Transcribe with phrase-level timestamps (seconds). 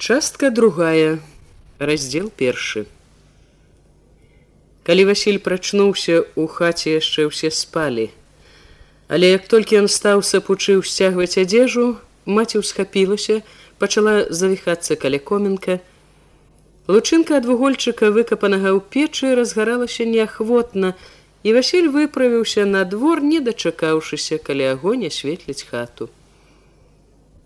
[0.00, 1.18] Частка другая,
[1.78, 2.86] раздзел першы.
[4.82, 8.06] Калі Васіль прачнуўся у хаце яшчэ ўсе спалі.
[9.12, 11.84] Але як толькі ён стаў сапучыў сцягваць адзежу,
[12.24, 13.44] маці ўсхапілася,
[13.76, 15.84] пачала завіхацца каля комінка.
[16.88, 20.96] Лучынка ад вугольчыка выкапанага ў печы разгаралася неахвотна,
[21.44, 26.08] і Васіль выправіўся на двор, не дачакаўшыся, калі агонь асветліць хату.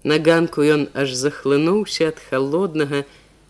[0.04, 3.04] На ганку ён аж захлынуўся ад холоднага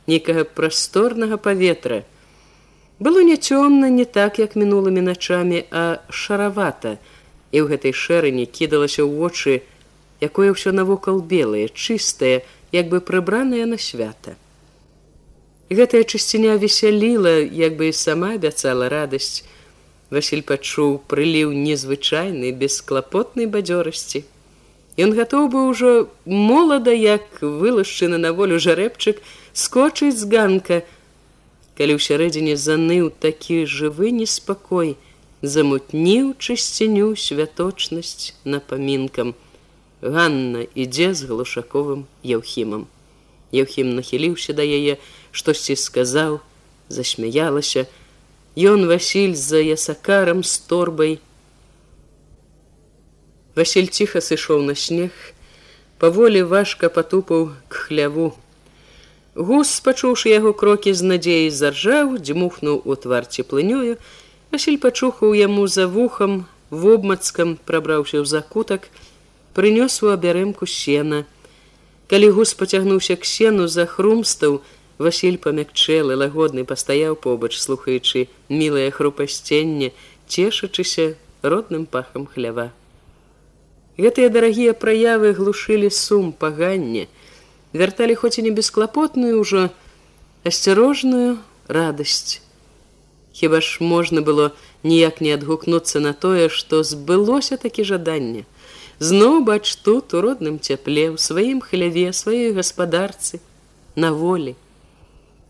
[0.07, 2.05] нейкага прасторнага паветра.
[3.03, 6.99] Было не цёмна не так, як мінулымі начамі, а шаравата,
[7.51, 9.67] і ў гэтай шэрані кідалася ў вочы,
[10.23, 14.39] якое ўсё навокал белае, чыстае, як бы прыбранае на свята.
[15.75, 19.43] Гэтая чысціня весяліла, як бы і сама абяцала радасць.
[20.15, 24.23] Васіль пачуў прыліў незвычайнай бесклапотнай бадзёрасці.
[24.95, 29.19] Ён гатоў бы ўжо молада, як вылашчаны на волю жарэбчык,
[29.51, 30.87] скочыць з ганка,
[31.75, 34.95] калі ў сярэдзіне заныў такі жывы неспакой,
[35.43, 39.35] замутніў чысціню святочнасць напамінкам.
[40.01, 42.87] Ганна ідзе з глушаковым яўхімам.
[43.51, 45.03] Яўхім нахіліўся да яе,
[45.35, 46.39] штосьці сказаў,
[46.89, 47.87] засмяялася.
[48.55, 51.19] Ён Васіль за ясакарам з торбай,
[53.55, 55.13] Васіль ціха сышоў на снег,
[56.03, 58.35] паволі важка патупаў к хляву.
[59.35, 63.97] Гус, пачуўшы яго крокі з надзеяй заржаў, дзьмухнуў у твар цеплынёю,
[64.51, 68.91] Васіль пачухаў яму за вухам, вобмацкам прабраўся ў закутак,
[69.55, 71.25] прынёс у абярэмку сена.
[72.11, 74.63] Калі гус пацягнуўся к сену за хрумстаў,
[74.99, 79.91] Васіль памякчэлы лагодны пастаяў побач, слухаючы мілае хрупасценне,
[80.27, 82.71] цешачыся родным пахам хлява.
[83.95, 87.07] Гэтыя дарагія праявы глушылі сум паганне,
[87.71, 89.71] вярталі хоць і не бесклапотную ўжо
[90.43, 92.43] асцярожную радасць.
[93.35, 94.51] Хіба ж можна было
[94.83, 98.45] ніяк не адгукнуцца на тое, што збылося такі жаданне.
[98.99, 103.41] Зноў бач тут у родным цяпле, у сваім хляве, сваёй гаспадарцы,
[103.95, 104.55] на волі.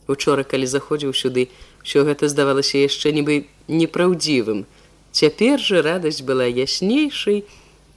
[0.08, 1.48] Учора, калі заходзіў сюды,
[1.84, 4.64] ўсё гэта здавалася яшчэ нібы непраўдзівым.
[5.12, 7.44] Цяпер жа радасць была яснейшай,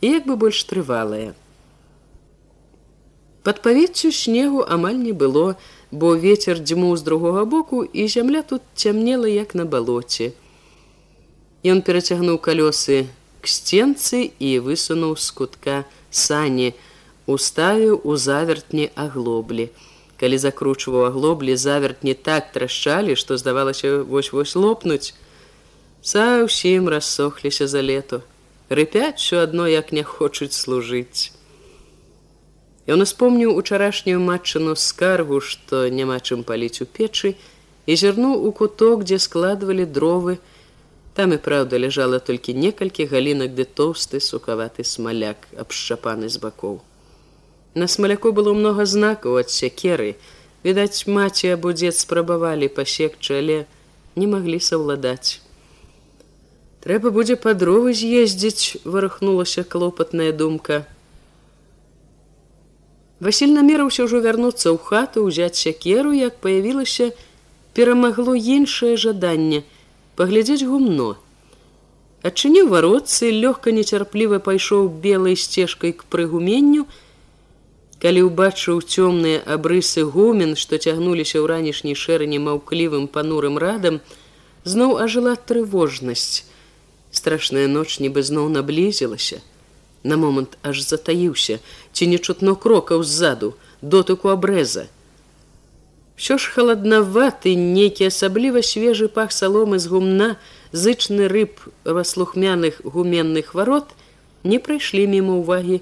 [0.01, 1.33] і як бы больш трывалая.
[3.43, 5.55] Пад павеццю снегу амаль не было,
[5.91, 10.33] бо ветер дзьму з другога боку і зямля тут цямнела як на балоце.
[11.63, 13.07] Ён перацягнуў калёсы
[13.41, 16.75] к сценцы і высунуў з кутка сані,
[17.25, 19.69] уставіў у завертні аглоблі.
[20.19, 25.15] Калі закручваў аглоблі, завертні так трашчалі, што здавалася вось-вось лопнуць.
[26.01, 28.21] Са ўсім рассохліся за лету
[28.69, 31.31] рыпяць що адно як не хочуць служыць.
[32.87, 37.35] Ён успомніў учарашнюю матчыну скаргу, што няма чым паліць у печы
[37.85, 40.37] і зірнуў у куток, дзе складвалі дровы.
[41.13, 46.79] Там і праўда ляжала толькі некалькі галінак ды тоўсты сукаваты смаляк абшчапаны з бакоў.
[47.75, 50.15] На смаляку было многа знакаў ад сякеры.
[50.63, 53.57] Відаць, маці або дзед спрабавалі пасекчы, але
[54.15, 55.46] не маглі саўладаць
[56.87, 60.85] трэба будзе падровы з'ездзіць вырахнулася клопатная думка.
[63.19, 67.09] Васіль намерыўся ўжо вярнуцца ў хату ўзяць сякеру як паявілася
[67.75, 69.61] перамагло іншае жаданне
[70.15, 71.09] паглядзець гумно.
[72.23, 76.87] Адчыніў варотцы лёгка нецярпліва пайшоў белай сцежкай к прыгуменню.
[77.99, 84.05] Калі ўбачыў цёмныя абрысы гумен што цягнуліся ў ранішняй шэрані маўклівым панурым радам
[84.63, 86.47] зноў ажыла трывожнасць
[87.19, 89.41] страшная ноч нібы зноў наблізілася.
[90.03, 91.57] На момант аж затаіўся
[91.91, 94.87] ці не чутно крокаў ззаду дотыку абрэза.
[96.15, 100.29] Що ж халаднаваты нейкі асабліва свежы пах саломы з гумна
[100.71, 103.93] зычны рыб васлухмяных гуменных варот
[104.43, 105.81] не прайшлі мімо ўвагі.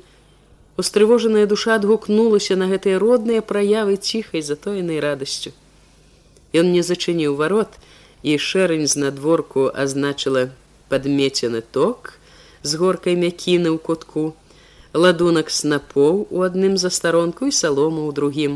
[0.75, 5.55] Устрывожаная душа адгукнулася на гэтыя родныя праявы ціхай затоенай радасцю.
[6.51, 7.79] Ён не зачыніў варот
[8.23, 10.49] і шэрань з надворку азначыла
[10.89, 12.13] падмецены ток
[12.63, 14.33] з горкай мякіны ў кутку,
[14.93, 18.53] ладунак снапоў у адным застаронку і салому ў другім.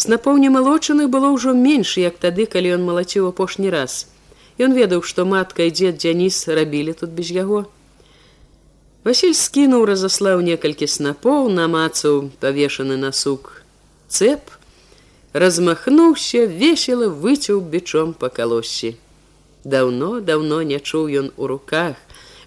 [0.00, 4.06] Снапоў немалочаных было ўжо менш, як тады, калі ён малаціў апошні раз.
[4.56, 7.66] Ён ведаў, што матка і дзед дзяніс рабілі тут без яго.
[9.04, 13.62] Васіль скінуў, разаслаў некалькі снапоў, намацаў павешаны на сук
[14.08, 14.52] цэп,
[15.32, 18.96] размахнуўся, весела выцяў бічом па калоссі.
[19.64, 21.96] Даўно даўно не чуў ён у руках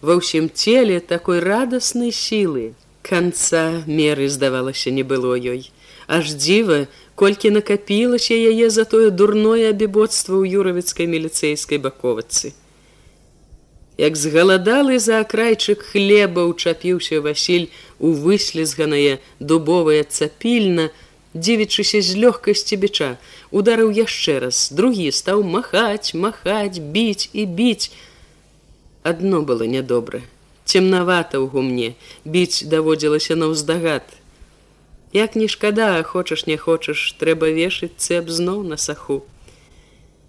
[0.01, 2.73] ва ўсім целе такой радаснай сілы.
[3.03, 5.69] Канца меры здавалася не было ёй.
[6.07, 12.53] Аж дзіва колькі накапілася яе за тое дурное абібоцтва ў юравіцкай міліцэйскай баковацы.
[13.97, 17.69] Як згаладалы за акрайчык хлеба ўчапіўся Васіль
[17.99, 20.89] у выслізганае дубовае цапільна,
[21.33, 23.17] дзівічыся з лёгкасці біча,
[23.51, 27.91] ударыў яшчэ раз, другі стаў махаць, махаць, біць і біць.
[29.03, 30.21] Адно было нядобра.
[30.65, 31.89] Цемнавата ў гумне,
[32.23, 34.05] біць даводзілася на ўздагад.
[35.13, 39.21] Як не шкада, хочаш не хочаш, трэба вешаць цэп зноў на саху.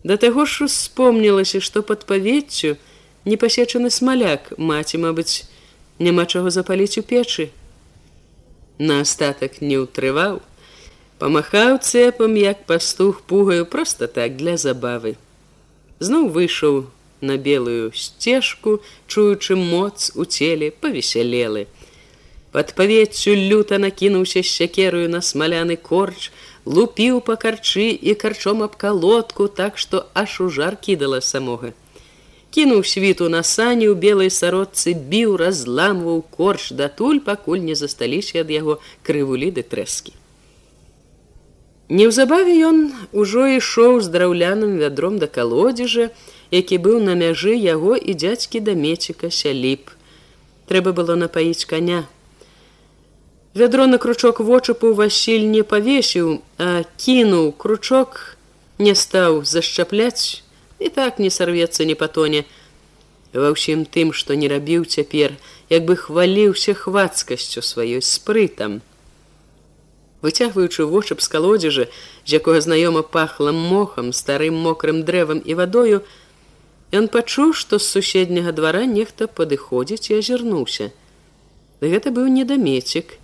[0.05, 2.77] Да таго ж успомнілася, што пад павеццю
[3.25, 5.49] непасечаны смаляк маці, мабыць,
[5.99, 7.49] няма чаго запаліць у печы.
[8.79, 10.43] На астатак не ўтрываў,
[11.19, 15.17] памахаў цэпам, як пастух пугаю проста так для забавы.
[16.01, 16.85] Зноў выйшаў
[17.21, 21.67] на белую сцежку, чуючы моц у целе павесялелы.
[22.55, 26.31] Пад павеццю люта накінуўся з сякерую на смаляны корч,
[26.65, 31.73] лупіў па карчы і карчом аб калодку, так што аж у жар кідала самога.
[32.55, 38.55] Кінуў світу на сані ў белай сародцы, біў, разламваў корч датуль, пакуль не засталіся ад
[38.55, 40.15] яго крывулі ды трэскі.
[41.95, 42.79] Неўзабаве ён
[43.23, 46.07] ужо ішоў з драўляным вядром да калодзежа,
[46.51, 49.93] які быў на мяжы яго і дзядзькі да меціка сяліп.
[50.67, 52.01] Трэба было напаіць коня.
[53.55, 58.19] Вядро на кручок вочапу Васіль не павесіў, а кінуў кручок,
[58.79, 60.43] не стаў зашчапляць
[60.83, 62.43] і так не сарвецца не патоне.
[63.35, 65.39] Ва ўсім тым, што не рабіў цяпер,
[65.71, 68.83] як бы хваліўся хвацкасцю сваёй спрытам.
[70.25, 71.87] Выцягваючы вочап з калодзежа,
[72.25, 76.01] з якога знаёма пахла мохам, старым мокрым дрэвам і вадою,
[76.95, 80.93] Ён пачуў, што з суседняга двара нехта падыходзіць і азірнуўся.
[81.83, 83.19] Гэта быў недамецік.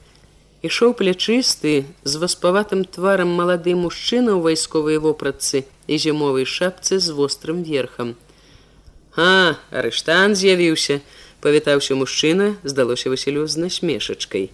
[0.67, 7.63] Ішоў плячысты з васпаватым тварам малады мужчына ў вайсковай вопратцы і зімовай шапцы з вострым
[7.63, 8.17] верхам.
[9.17, 11.01] А, арыштан з'явіўся,
[11.41, 14.51] павітаўся мужчына, здалося Васілю з насмешачкай.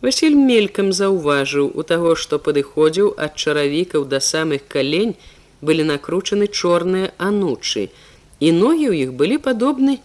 [0.00, 5.16] Васіль мелькам заўважыў у таго, што падыходзіў ад чаравікаў да самых калень,
[5.60, 7.90] былі накручаны чорныя анучы,
[8.38, 9.98] і ногі ў іх былі падобны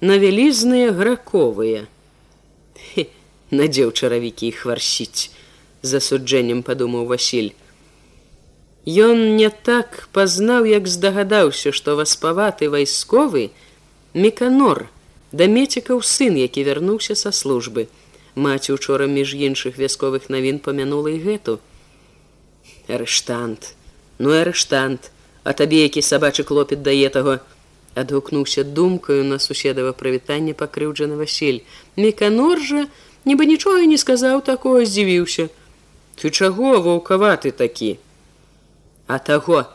[0.00, 1.88] на вялізныя граковыя.
[3.50, 5.34] Надзеў чаравікі іх хварсіць,
[5.82, 7.50] засуджэннем падумаў Васіль.
[8.86, 13.50] Ён не так пазнаў, як здагадаўся, што васпаваты вайсковы
[14.14, 14.86] меканор
[15.32, 17.86] да мецікаў сын, які вярнуўся са службы.
[18.34, 21.60] Маці учора між іншых вясковых навін памянула і гэту.
[22.88, 23.76] Арыштант,
[24.18, 25.10] ну арыштант,
[25.44, 27.40] а табе які сабачы клопет дае таго,
[27.94, 31.60] адгукнуўся думкаю на суседава прывітання пакрыўджаны Васіль.
[31.96, 32.88] Меканор жа
[33.28, 35.52] нібы нічога не сказаў такое здзівіўся.
[36.16, 37.98] Ты чаго ваўкаваты такі?
[39.06, 39.68] А таго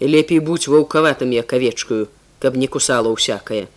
[0.00, 2.08] лепей будь ваўкаватым як авечкаю,
[2.42, 3.70] каб не кусала ўсякае.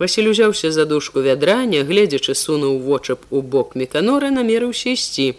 [0.00, 5.36] Васіль узяўся за дужку вядра, нягледзячы сунуў вочап у бок меканора намерыўся ісці.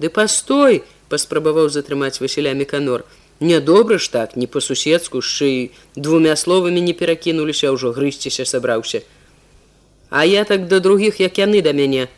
[0.00, 0.80] Ды пастой
[1.12, 3.04] паспрабаваў затрымаць Васіля меканор
[3.42, 9.02] нядобра ж так не по-суседску шыі двумя словамі не перакінуліся ўжо грызціся сабраўся
[10.08, 12.08] а я так да другіх як яны да мяне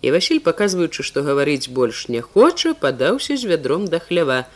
[0.00, 4.46] і Васіль паказваючы што гаварыць больш не хоча падаўся з вядром да хлява.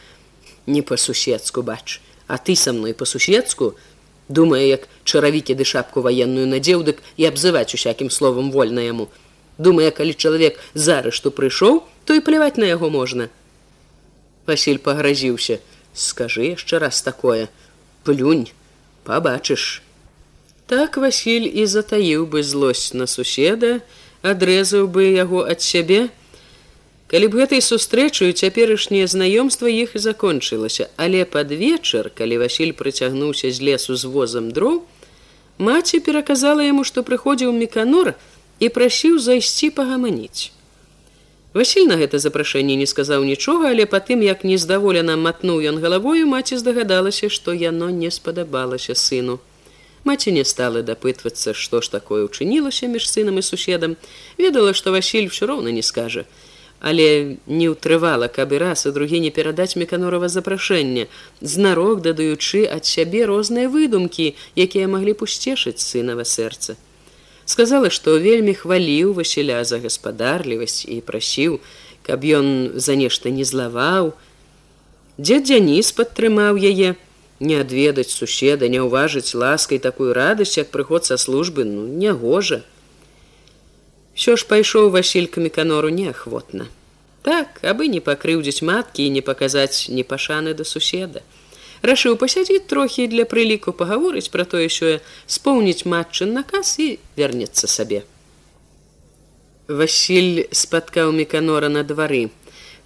[0.67, 3.75] Не по-суседску бач а ты са мной по-суседску
[4.29, 9.09] думае як чаравікі ды шапку ваенную надзеў дык і абзываць усякім словам вольна яму.
[9.59, 13.29] Думае калі чалавек зараз што прыйшоў то і пляваць на яго можна.
[14.47, 15.59] Васіль пагразіўся.
[15.93, 17.49] Скажы яшчэ раз такое.
[18.05, 18.49] Плюнь
[19.05, 19.83] побачыш
[20.69, 23.81] так Васіль і затаіў бы злосць на суседа
[24.21, 26.01] адрэзаў бы яго ад сябе
[27.13, 33.51] калі б гэтай сустрэчаю цяперашняе знаёмства іх і закончылася але пад вечар калі Васіль прыцягнуўся
[33.51, 34.85] з лесу з возам дроў
[35.59, 38.15] маці пераказала яму што прыходзіў меканор
[38.61, 40.53] і прасіў зайсці пагаманіць
[41.59, 46.27] Васіль на гэта запрашэнне не сказаў нічога, але па тым, як нездаволена матнуў ён галавою,
[46.29, 49.41] маці здагадалася, што яно не спадабалася сыну.
[50.05, 53.97] Маці не стала дапытвацца, што ж такое ўчынілася між сынам і суседам,
[54.37, 56.29] ведала, што Васіль ўсё роўна не скажа.
[56.81, 61.09] Але не ўтрывала, каб і раз і другі не перадаць меканорова запрашэнне,
[61.41, 66.79] знарок дадаючы ад сябе розныя выдумкі, якія маглі пусцешыць сынава сэрца.
[67.49, 71.59] Сказала што вельмі хваліў васіля за гаспадарлівасць і прасіў
[72.09, 74.15] каб ён за нешта не злаваў.
[75.21, 76.97] Дзед дзяніс падтрымаў яе.
[77.39, 82.65] Не адведаць суседа не ўважыць ласкай такую радасць як прыход са службы ну нягожа
[84.19, 86.67] що ж пайшоў васількамі канору неахвотна
[87.23, 91.23] Так, абы не пакрыўдзіць маткі і не паказаць непашаны да суседа.
[91.83, 98.03] Рашыў пасядзіць трохі для прыліку пагаворыць пра тое, що споўніць матчын наказ і вернецца сабе.
[99.69, 102.31] Васіль спаткаў меканора на двары.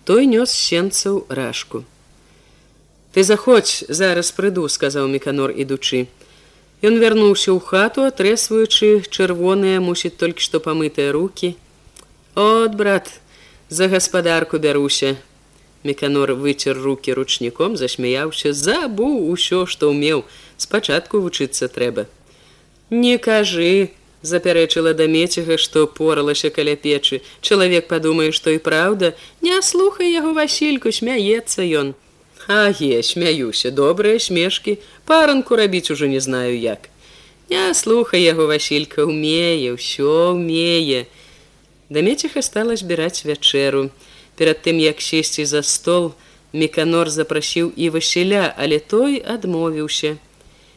[0.04, 1.84] Той нёс сенцаў рашку.
[3.12, 6.08] Ты заходзь, зараз прыду, сказаў меканор ідучы.
[6.82, 11.54] Ён вярнуўся ў хату, атрэсваючы чырвоныя, мусіць толькі што памытыя руки.
[12.34, 13.20] От брат,
[13.68, 15.14] за гаспадарку бяруся.
[15.84, 20.26] Меканор выцер руки ручніком, засмяяўся, забыў усё, што ўмеў,
[20.58, 22.06] спачатку вучыцца трэба.
[22.90, 27.22] Не кажы, запярэчыла да мецега, што поралася каля печы.
[27.40, 31.94] Чалавек падумае, што і праўда, не слухай яго васільку, смяецца ён.
[32.48, 36.88] Аге, смяюся, добрыя смешкі, паранку рабіць ужо не знаю як.
[37.50, 41.06] Не слухай яго васілька, умее, ўсё умее.
[41.90, 43.90] Да мецеха стала збіраць вячэру.
[44.36, 46.14] Перад тым, як сесці за стол,
[46.52, 50.16] Меканор запрасіў і Васіля, але той адмовіўся.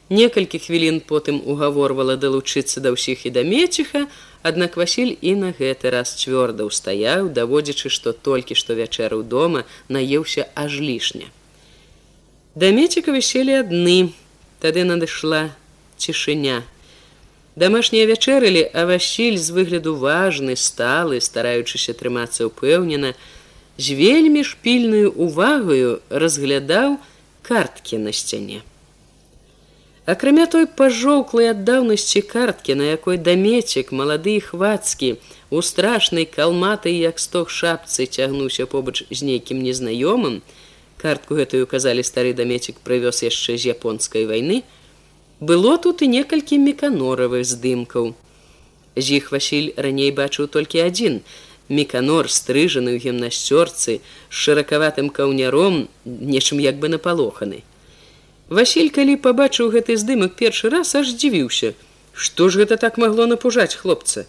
[0.10, 4.05] Некалькі хвілін потым угаворвала далучыцца да ўсіх і да меціха,
[4.43, 10.48] аднак Васіль і на гэты раз цвёрда ўстаяў, даводзячы, што толькі што вячэраў дома наеўся
[10.55, 11.27] аж лішня.
[12.55, 14.15] Да меціка віселі адны,
[14.63, 15.51] тады надышла
[16.00, 16.63] цішыня.
[17.59, 23.12] Дамашнія вячэрылі, а Васіль з выгляду важны, сталы, стараючыся трымацца ўпэўнена,
[23.75, 26.95] з вельмі шпільную увагаю разглядаў
[27.43, 28.63] карткі на сцяне.
[30.07, 35.19] Акрамя той пажоўклай ад даўнасці карткі, на якой дамецік малады хвацкі
[35.51, 40.39] у страшнай калматай як стог шапцы цягнуўся побач з нейкім незнаёмым,
[41.05, 44.63] картку гэтую казалі стары дамецік прывёз яшчэ з японскай вайны,
[45.39, 48.15] было тут і некалькі меканоравых здымкаў.
[48.95, 51.21] З іх Васіль раней бачыў толькі адзін.
[51.67, 57.62] Меканор стрыжаны ў гімнасцёрцы з шыракаватым каўняром, нечым як бы напалоханы.
[58.50, 61.74] Васіль, калі пабачыў гэты здымак першы раз аж здзівіўся,
[62.13, 64.25] што ж гэта так магло напужаць хлопца.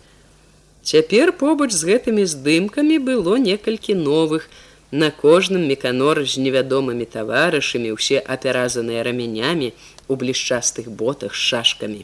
[0.83, 4.49] Цяпер побач з гэтымі здымкамі было некалькі новых,
[4.97, 9.69] На кожным меканор з невядомымі таварышамі ўсе апяразаныя рамянямі
[10.09, 12.00] у блішчастых ботах з шашкамі.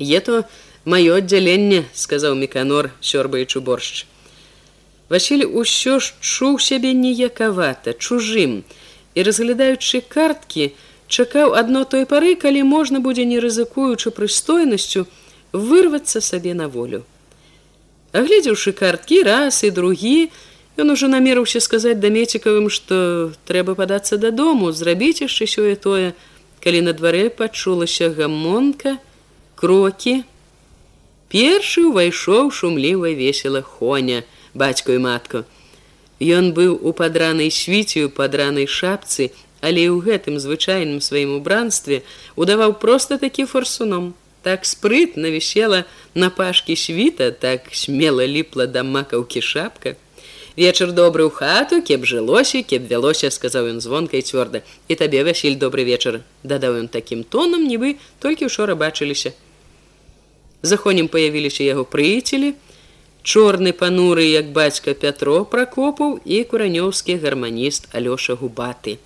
[0.00, 0.44] Е то
[0.88, 4.06] маё аддзяленне, сказаў меканор, сёрбаючы боршч.
[5.12, 8.64] Васіль усё ж чуў сябе ніякавата, чужым,
[9.14, 10.70] і разглядаючы карткі
[11.08, 15.06] чакаў адно той пары калі можна будзе не рызыкуючы прыстойнасцю
[15.52, 17.04] вырвацца сабе на волю
[18.20, 20.16] агледзеўшы карткі раз і другі
[20.78, 26.12] ён ужо намерыўся сказаць дамецікавым што трэба падацца дадому зрабіць яшчэ сёе тое
[26.64, 28.96] калі на дварэ пачулася гамонка
[29.54, 30.14] крокі
[31.34, 35.44] першы ўвайшоў шумліва весела хоня бацьку і матку
[36.20, 42.02] Ён быў у падранай свіцію падранай шапцы, але ў гэтым звычайным сваім убранстве
[42.36, 44.14] удаваў проста такі форсуном.
[44.42, 49.96] Так спрытна вісела на пашкі світа, так смела ліпла да макаўкі шапка.
[50.56, 54.62] Вечар добры ў хату, кеп жылося, кеп вялося, сказаў ён звонкай цвёрда.
[54.88, 59.34] І табе васіль добры вечар, дадаў ён такім тонам, нібы толькі учора бачыліся.
[60.62, 62.54] Захонем паявіліся яго прыцелі,
[63.24, 69.00] чорны пануры як бацька пятро пракопаў і куранёўскі гарманіст алёша губаты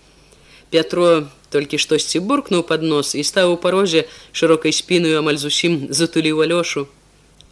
[0.74, 4.02] пятро толькі штосьці буркнуў под нос і стаў у парозе
[4.32, 6.88] шырокай спіную амаль зусім затуліў алёшу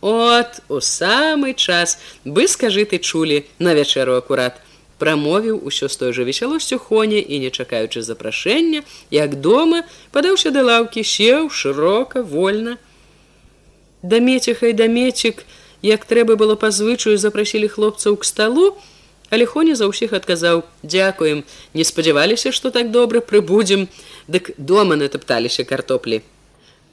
[0.00, 1.98] от у самы час.
[2.24, 4.60] Бы скажы ты чулі на вячэру акурат.
[4.98, 10.64] Прамовіў усё з той жа весялосцю хоня і не чакаючы запрашэння як дома падаўся да
[10.64, 12.78] лаўкі сеў шырока вольна.
[14.02, 15.44] Дамеціхай дамецік
[15.82, 18.76] як трэба было па звычаю запрасілі хлопцаў к сталу,
[19.30, 23.88] але Хоня за ўсіх адказаў: дзякуем, не спадзяваліся, што так добра прыбудзем,
[24.28, 26.22] дык дома натапталіся картоплі.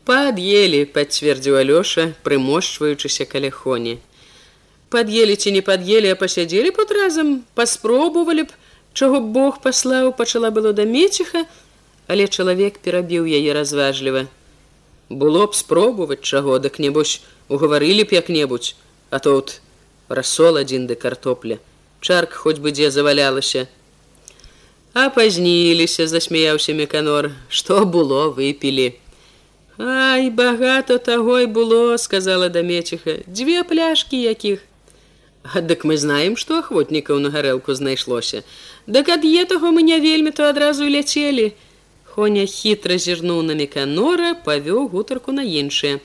[0.03, 3.93] Пад'елі, пацвердзіў Алёша, прымошчваючыся каля хоні.
[4.91, 8.51] Пад'елі ці не пад'елі, а пасядзелі пад разам, паспробовалі б,
[8.91, 11.45] чаго Бог паслаў, пачала было да меціха,
[12.11, 14.25] але чалавек перабіў яе разважліва.
[15.07, 18.75] Было б спробоваць чаго, дык небось, угаварылі б як-небудзь,
[19.09, 19.61] а тут
[20.09, 21.63] рассол адзін ды картопля,
[22.03, 23.71] чарк хоць бы дзе завалялася.
[24.91, 28.99] А пазніліся, засмяяўся меканор, што было выпілі.
[29.77, 34.59] Ай, багато таго і было, сказала дамечиха, дзве пляшкі якіх.
[35.43, 38.43] Дык мы знаем, што ахвотнікаў на гарэлку знайшлося.
[38.87, 41.53] Дык ад етаго мы не вельмі то адразу ляцелі.
[42.03, 45.99] Хоня хітра зірнуў на меканора, павёў гутарку на іншае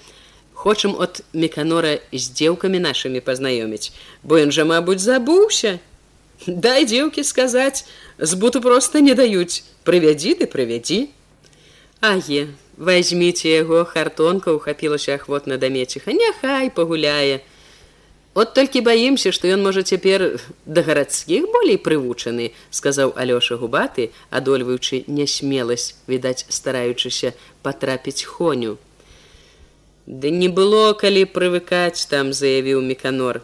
[0.58, 3.94] хочам от меканора з дзеўкамі нашымі пазнаёміць,
[4.26, 5.78] бо ён жа, мабуць, забыўся.
[6.46, 7.84] дай дзеўкі сказаць
[8.18, 10.98] з буту проста не даюць прывядзі ты прывядзі
[12.00, 17.42] аге возьмите яго хартонка ухапілася ахвотна да меціха няхай пагуляе
[18.38, 25.02] от толькі баімся што ён можа цяпер да гарадскіх болей прывучаны сказаў алёша губаты адольваючы
[25.11, 27.35] нясмеласць відаць стараючыся
[27.66, 28.78] патрапіць хоню.
[30.06, 33.42] Ды не было калі прывыкаць там заявіў меканор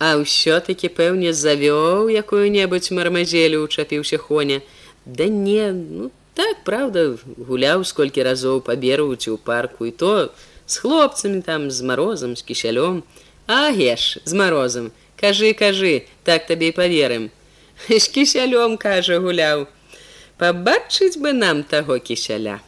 [0.00, 4.58] а ўсё-таки пэўне завёў якую-небудзь мармазелю учапіўся хоня.
[5.04, 10.30] Да не ну так правда гуляў сколькі разоў паберуць у парку і то
[10.66, 13.02] з хлопцамі там з марозам з кісялём
[13.46, 17.28] агеш з марозам кажы кажы так табе і поверым
[17.88, 19.68] з кісялём кажа гуляў
[20.38, 22.60] пабачыць бы нам таго кісяля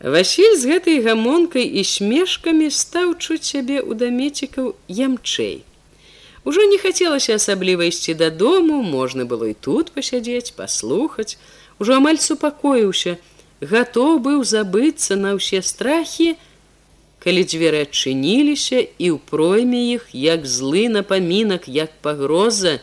[0.00, 5.60] Васіль з гэтай гамонкай і смешкамі стаў чуць сябе ў дамецікаў ямчэй.
[6.48, 11.36] Ужо не хацелася асабліва ісці дадому, можна было і тут пасядзець, паслухаць.
[11.80, 13.16] Ужо амаль супакоіўся,
[13.64, 16.36] гатоў быў забыцца на ўсе страхі,
[17.24, 22.80] калі дзверы адчыніліся і ў пройме іх, як злы напамінак, як пагроза,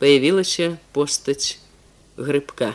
[0.00, 1.60] появілася постаць
[2.16, 2.72] грыбка.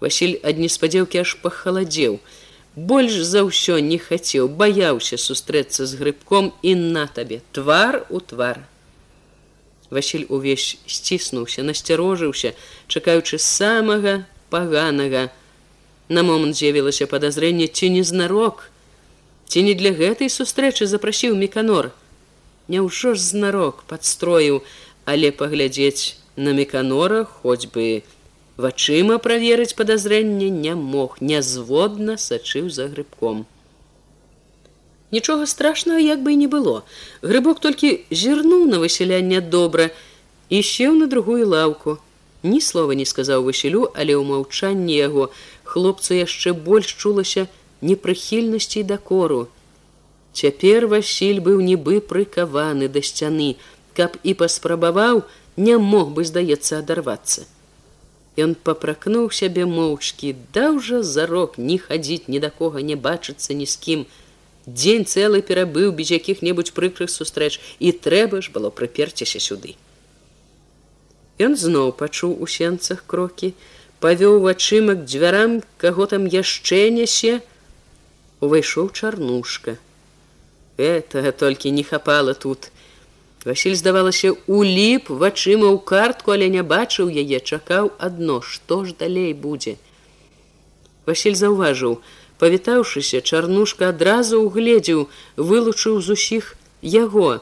[0.00, 2.16] Васіль ад неспадзеўкі аж пахаладзеў.
[2.76, 8.64] Больш за ўсё не хацеў, баяўся сустрэцца з грыбком і на табе твар у твар.
[9.90, 12.54] Васіль увесь сціснуўся, насцярожыўся,
[12.88, 15.28] чакаючы самага паганага.
[16.08, 18.70] На момант з'явілася падазрэнне ці не знарок,
[19.48, 21.92] ці не для гэтай сустрэчы запрасіў меканор.
[22.68, 24.64] Няўжо ж знарок падстроіў,
[25.04, 28.02] але паглядзець на меканора хоць бы
[28.56, 33.44] вачыма праверыць падазрэнне не мог, нязводна сачыў за грыбком.
[35.14, 36.82] Нічога страшного як бы і не было.
[37.22, 39.90] Грыбок толькі зірнуў на высялянне добра
[40.50, 41.98] і сеў на другую лаўку.
[42.42, 45.30] Ні слова не сказаў Васілю, але ў маўчанні яго
[45.62, 47.46] хлопцу яшчэ больш чулася
[47.80, 49.46] непрыхільнасці да кору.
[50.34, 53.54] Цяпер Васіль быў нібы прыкаваны да сцяны,
[53.94, 55.22] каб і паспрабаваў,
[55.54, 57.46] не мог бы здаецца адарвацца.
[58.34, 63.70] Ён папракнуў сябе моўчкі, даў жа зарок не хадзіць ні да кога не бачыцца ні
[63.70, 64.06] з кім,
[64.66, 69.76] Дзень цэлы перабыў без якіх-небудзь прыкрых сустрэч і трэба ж было прыперціся сюды.
[71.36, 73.52] Ён зноў пачуў у сенцах крокі,
[74.00, 77.42] павёў вачыма к дзвярам, каго там яшчэ нясе,
[78.40, 79.76] увайшоў чарнушка.
[80.78, 82.70] Гэтага толькі не хапала тут.
[83.44, 89.34] Васіль здавалася, уліп вачыма ў картку, але не бачыў яе, чакаў адно, што ж далей
[89.36, 89.76] будзе.
[91.04, 92.00] Васіль заўважыў,
[92.38, 97.40] павітаўшыся чарнушка адразу угледзеў вылучыў з усіх яго.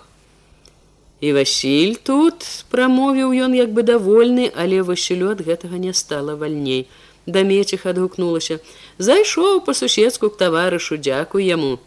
[1.20, 6.88] І васіль тут прамовіў ён як бы давольны але васілю ад гэтага не стала вальней.
[7.26, 8.59] Да меціх адгукнулася.
[8.98, 11.78] Зайшоў по суседску к таварышу дзякуй яму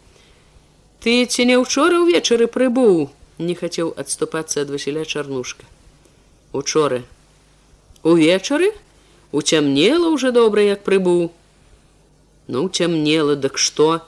[1.06, 3.06] ты ці не учора ўвечары прыбыў
[3.38, 5.62] не хацеў адступацца ад васіля чарнушка.
[6.52, 7.04] Учоры
[8.02, 8.72] увечары?
[9.30, 11.30] Уцямнела уже добра як прыбыў
[12.48, 14.02] Ну цямнела, дык што?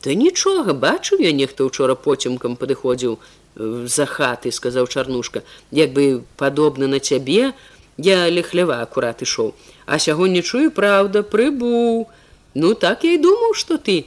[0.00, 5.42] Ты нічога бачыў я нехта учора поцемкам падыходзіў э, за хаты, сказаў чарнушка,
[5.72, 7.52] як бы падобна на цябе,
[7.98, 9.54] я лехлява акурат ішоў,
[9.86, 12.06] А сягоння чую праўда, прыбуў.
[12.54, 14.04] Ну так я і думаў, што ты.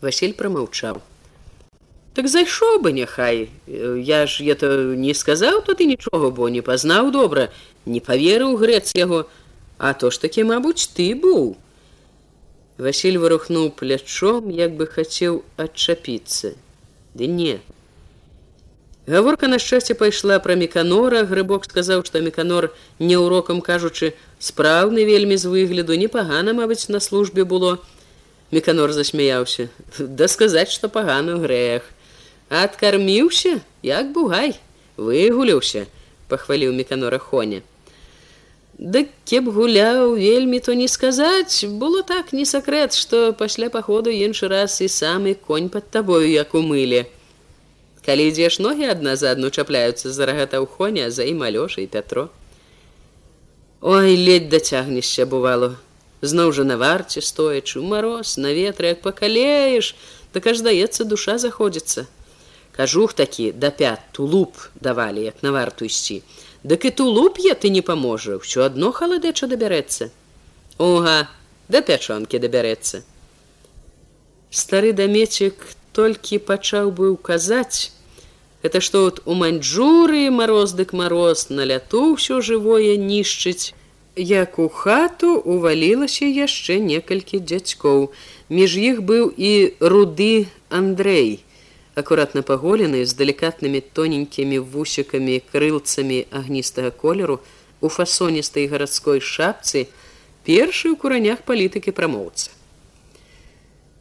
[0.00, 0.98] Васіль прамаўчаў.
[2.16, 6.62] Так зайшоў бы няхай, Я ж я то не сказаў, то ты нічога, бо не
[6.62, 7.50] пазнаў добра,
[7.84, 9.28] не паверыў грэц яго,
[9.78, 11.54] А то ж такі, мабуць, ты быў.
[12.78, 16.52] Васіль вырухнуў плячом, як бы хацеў адчапіцца.
[17.16, 17.56] Ды не.
[19.06, 25.38] Гаворка на шчасце пайшла пра меканора, грыбок сказаў, што меканор не ўрокам кажучы, спраўны вельмі
[25.40, 27.78] з выгляду непагана, мабыць, на службе было.
[28.50, 31.86] Меканор засмяяўся, да сказаць, што пагану грэх.
[32.50, 34.58] Адкарміўся, як бугай,
[34.98, 35.86] выгуляўся,
[36.28, 37.62] пахваліў меканора Хоня.
[38.76, 44.48] Дык кеп гуляў вельмі то не сказаць, было так не сакрэт, што пасля паходу іншы
[44.52, 47.06] раз і самы конь пад табою як у мыле.
[48.04, 51.88] Калі ідзеш ногі адна за адну чапляюцца за рагата ў хоня за ім алёша і
[51.88, 52.28] пятро.
[53.80, 55.80] Ой ледь дацягнешся бывало.
[56.20, 59.96] Зноў жа на варце стоячы мароз на ветры як пакалееш,
[60.36, 62.04] так аж здаецца душа заходзіцца.
[62.76, 66.20] Кажух такі да пят тулуп давалі як на варту ісці.
[66.66, 70.10] Дык і тулуп'е ты не паможа, ўсё адно халадэча дабярэцца.
[70.82, 71.30] Ога,
[71.70, 73.06] да пячонкі дабярэцца.
[74.50, 75.62] Стары дамецік
[75.94, 77.94] толькі пачаў быў казаць,
[78.66, 83.70] Это што от у маньчжуры мароз дык мароз на ляту ўсё жывое нішчыць.
[84.16, 88.10] Як у хату увалілася яшчэ некалькі дзядзькоў.
[88.50, 91.45] Між іх быў і руды Андрей,
[91.96, 97.40] акуратна паголены з далікатнымі тоненькімі вусікамі крылцамі агністага колеру
[97.80, 99.88] у фасоністай гарадской шапцы,
[100.44, 102.52] першы ў куранях палітыкі прамоўца.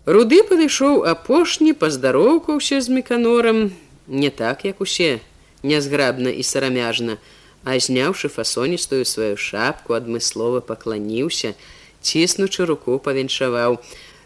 [0.05, 3.71] Руды падышоў апошні, паздароўкаўся з меканорам,
[4.07, 5.23] не так, як усе,
[5.63, 7.17] нязграбна і сарамяжна,
[7.63, 11.55] а зняўшы фасоністую сваю шапку, адмыслова пакланіўся,
[12.03, 13.79] ціснучы руку павіншаваў: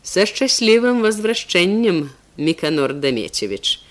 [0.04, 3.84] са шчаслівым возвращэннем меканор дамецевич.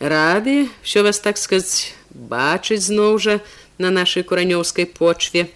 [0.00, 3.38] Рады, що вас так сказаць, бачыць зноў жа
[3.78, 5.46] на нашай куранёўскай почве.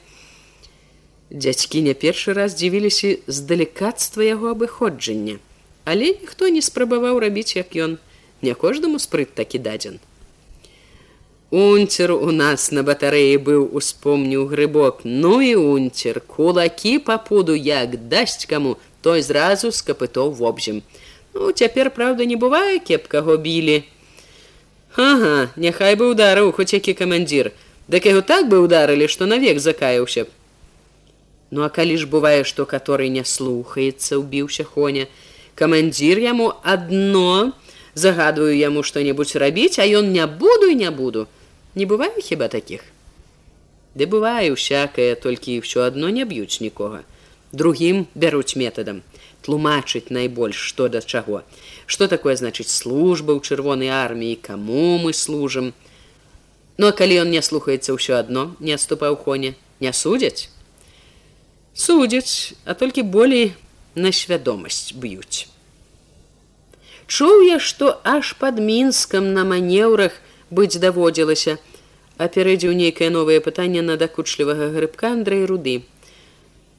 [1.33, 5.41] Дзядзькі не першы раз дзівіліся з далікацтва яго абыходжання
[5.91, 7.97] але ніхто не спрабаваў рабіць як ён
[8.45, 9.97] не кожнаму спрыт такі дадзен
[11.61, 17.97] унцер у нас на батарэі быў успомніў грыбок ну і унцер кулакі па пуду як
[18.13, 18.75] дасць каму
[19.07, 20.83] той зразу з капытоў вобзем
[21.39, 23.79] ну цяпер праўда не бывае кеп каго білі
[25.07, 25.35] ага
[25.67, 27.53] няхай бы ударыў хоць які камандзір
[27.95, 30.27] дык яго так бы ударылі што навек закаяўся
[31.51, 35.09] ну а калі ж бывае што каторы не слухаецца убіўся хоня
[35.63, 37.55] камандзір яму адно
[37.99, 41.27] загадваю яму што-небудзь рабіць, а ён не буду і не буду.
[41.75, 42.87] Не бывае хіба такіх.
[43.99, 47.03] Ды бывае усякае, толькі ўсё адно не б'юць нікога.
[47.53, 49.03] Другім бяруць метадам
[49.49, 51.41] тлумачыць найбольш што да чаго.
[51.89, 55.73] Што такое значыць служба ў чырвонай арміі, каму мы служым.
[56.77, 60.53] Ну а калі ён не слухаецца ўсё адно, не адступаў хоне, не судзяць.
[61.73, 63.57] Судзяць, а толькі болей
[63.97, 65.49] на свядомасць б'юць.
[67.09, 70.21] Чуў я, што аж пад мінскам на манеўрах
[70.53, 71.57] быць даводзілася,
[72.21, 75.89] апярэдзіў нейкае новае пытанне на дакучлівага грыбка Андрэй руды.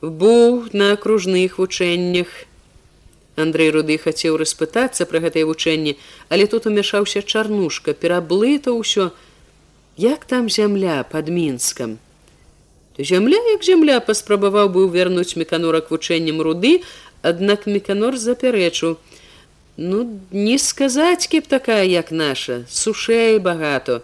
[0.06, 2.30] Быў на акружных вучэннях.
[3.40, 5.96] Андрэй руды хацеў распытацца пра гэтае вучэнне,
[6.30, 9.12] але тут умяшаўся чарнушка, пераблыта ўсё,
[9.98, 12.00] як там зямля под мінскам.
[13.00, 16.84] Зямля як зямля паспрабаваў быў вярнуць меканорак вучэннем руды,
[17.22, 18.98] Аднак меканор запярэчу:
[19.78, 24.04] Ну не сказаць кеп такая, як наша, сушэй багато.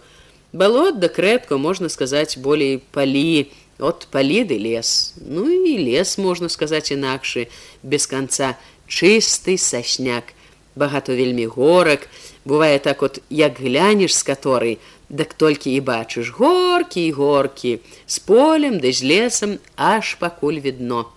[0.52, 5.14] Балот да крэпка можна сказаць болей палі, от паліды лес.
[5.20, 7.48] Ну і лес можна сказаць інакшы,
[7.84, 8.56] без канца
[8.88, 10.34] чысты сасняк.
[10.76, 12.10] Багато вельмі горак,
[12.46, 14.78] бывае так от як глянеш з каторай,
[15.10, 21.08] дак толькі і бачыш горкі і горкі, з полем ды з лесам аж пакуль відно.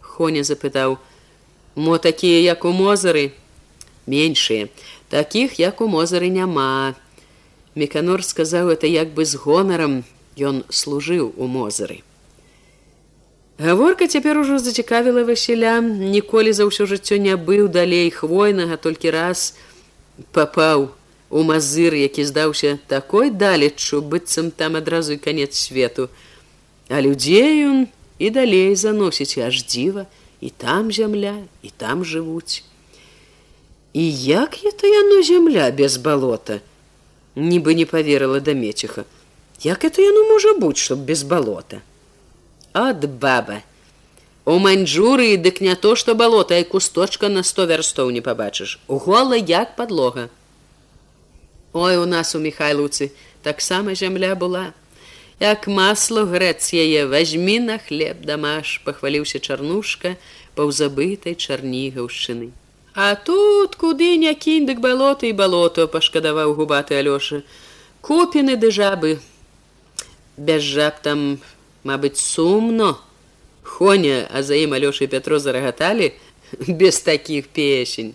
[0.00, 0.98] Хоня запытаў:
[1.76, 3.30] «Мо такія, як у мозары,
[4.06, 4.68] меншыя,
[5.08, 6.94] такіх, як у мозары няма.
[7.74, 10.04] Меканор сказаў это як бы з гонарам,
[10.36, 12.02] ён служыў у мозары.
[13.58, 19.58] Гаворка цяпер ужо зацікавіла Васіля, ніколі за ўсё жыццё не быў далей хвойнага, толькі раз
[20.30, 20.94] папаў
[21.26, 26.06] у мазыр, які здаўся такой далеччу, быццам там адразу і канец свету.
[26.86, 27.90] А людзей ён
[28.22, 30.06] і далей заносіць аж дзіва,
[30.38, 31.34] і там зямля
[31.66, 32.62] і там жывуць.
[33.90, 36.62] І як это яно зямля без балота,
[37.34, 39.02] нібы не поверыла да меціха,
[39.66, 41.82] як это яно можа быць, чтоб без балота.
[42.78, 43.62] Ад баба.
[44.44, 49.34] У маньчжуры дык не то, што балота і кусточка на сто вярстоў не пабачыш, гола
[49.34, 50.28] як подлога.
[51.72, 53.10] Ой у нас у Михайлуцы
[53.42, 54.72] таксама зямля была.
[55.40, 60.14] Як масло грэц яе возьми на хлеб дамаш пахваліўся чарнушка
[60.54, 62.52] паўзабытай чарнігаўшчыны.
[62.94, 67.42] А тут куды не кінь дык балота і балото пашкадаваў губаты алёша.
[68.06, 69.18] Купіны ды жабы.
[70.36, 71.40] Без жаб там
[71.84, 72.98] мабыць сумно.
[73.62, 76.12] Хоня а за ім алёша пятро зарагаталі
[76.68, 78.14] без такіх песень.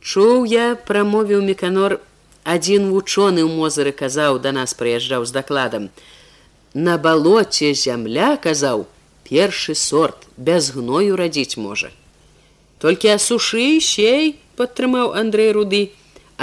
[0.00, 2.00] Чуў я прамовіў меканор
[2.44, 5.90] адзін вучоны ў мозары казаў да нас прыязджаў з дакладам.
[6.74, 8.86] На балоце зямля казаў
[9.28, 11.90] першы сорт без гною радзіць можа
[12.78, 15.82] толькі асушы сей падтрымаў андрей руды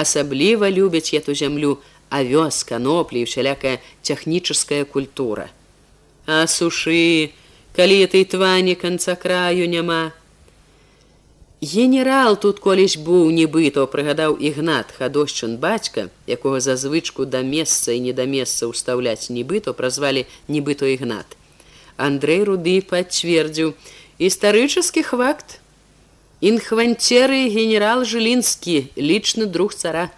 [0.03, 1.77] асабліва любяць эту зямлю
[2.19, 3.77] авёс каноплі усялякая
[4.09, 5.49] тэхнічаская культура
[6.25, 7.31] а сушы
[7.75, 10.11] калі этой твані канца краю няма
[11.63, 18.03] Генерал тут колісь быў нібыто прыгадаў ігнат хадошчын бацька, якога за звычку да месца і
[18.03, 21.39] не да месца ўстаўляць нібыто празвалі нібыто ігнат.
[21.95, 23.79] Андрей руды пацвердзіў
[24.19, 25.63] гістарычаскі хвакт.
[26.43, 30.11] Інхванцеры генерал жылінскі лічны друг цара.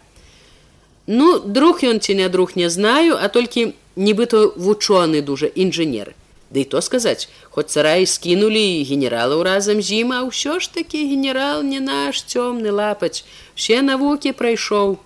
[1.06, 6.14] Ну друг ён ці не друг не знаю, а толькі нібыто вучоны дужа інжынер.
[6.52, 10.60] Ды і то сказаць, хоць цара і скінулі і генералаў разам з ім, а ўсё
[10.62, 15.00] ж такі генерал не наш цёмны лапаць, все навукі прайшоў.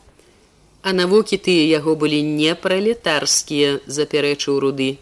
[0.84, 5.00] А навукі тыя яго былі не пралетарскія, запярэчыў руды.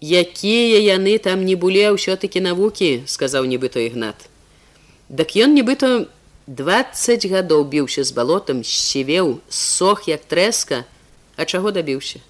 [0.00, 4.28] Якія яны там не былі ўсё-такі навукі, сказаў нібыто ігнат.
[5.08, 6.06] Дак ён нібыто
[6.46, 10.84] 20 гадоў біўся з балотам, сівеў, сох як трэска,
[11.36, 12.20] а чаго дабіўся.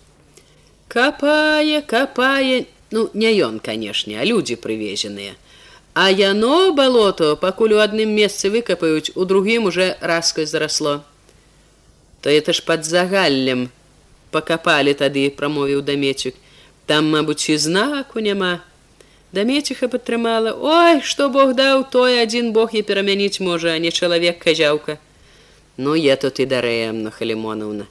[0.88, 5.35] Капае, капае, ну не ён, канешне, а людзі прывезеныя.
[5.94, 11.03] А яно балото, пакуль у адным месцы выкапаюць, у другім уже раскай зарасло.
[12.20, 13.70] То это ж пад загаллем
[14.31, 16.35] пакапалі тады, прамовіў дамецік.
[16.87, 18.61] Там, мабуць, і знаку няма.
[19.33, 24.38] Дамеціха падтрымала: Ой, што Бог даў, той адзін Бог і перамяніць можа, а не чалавек
[24.38, 24.99] казяўка.
[25.77, 27.88] Ну я тут і дарэемна, Халімонаўна.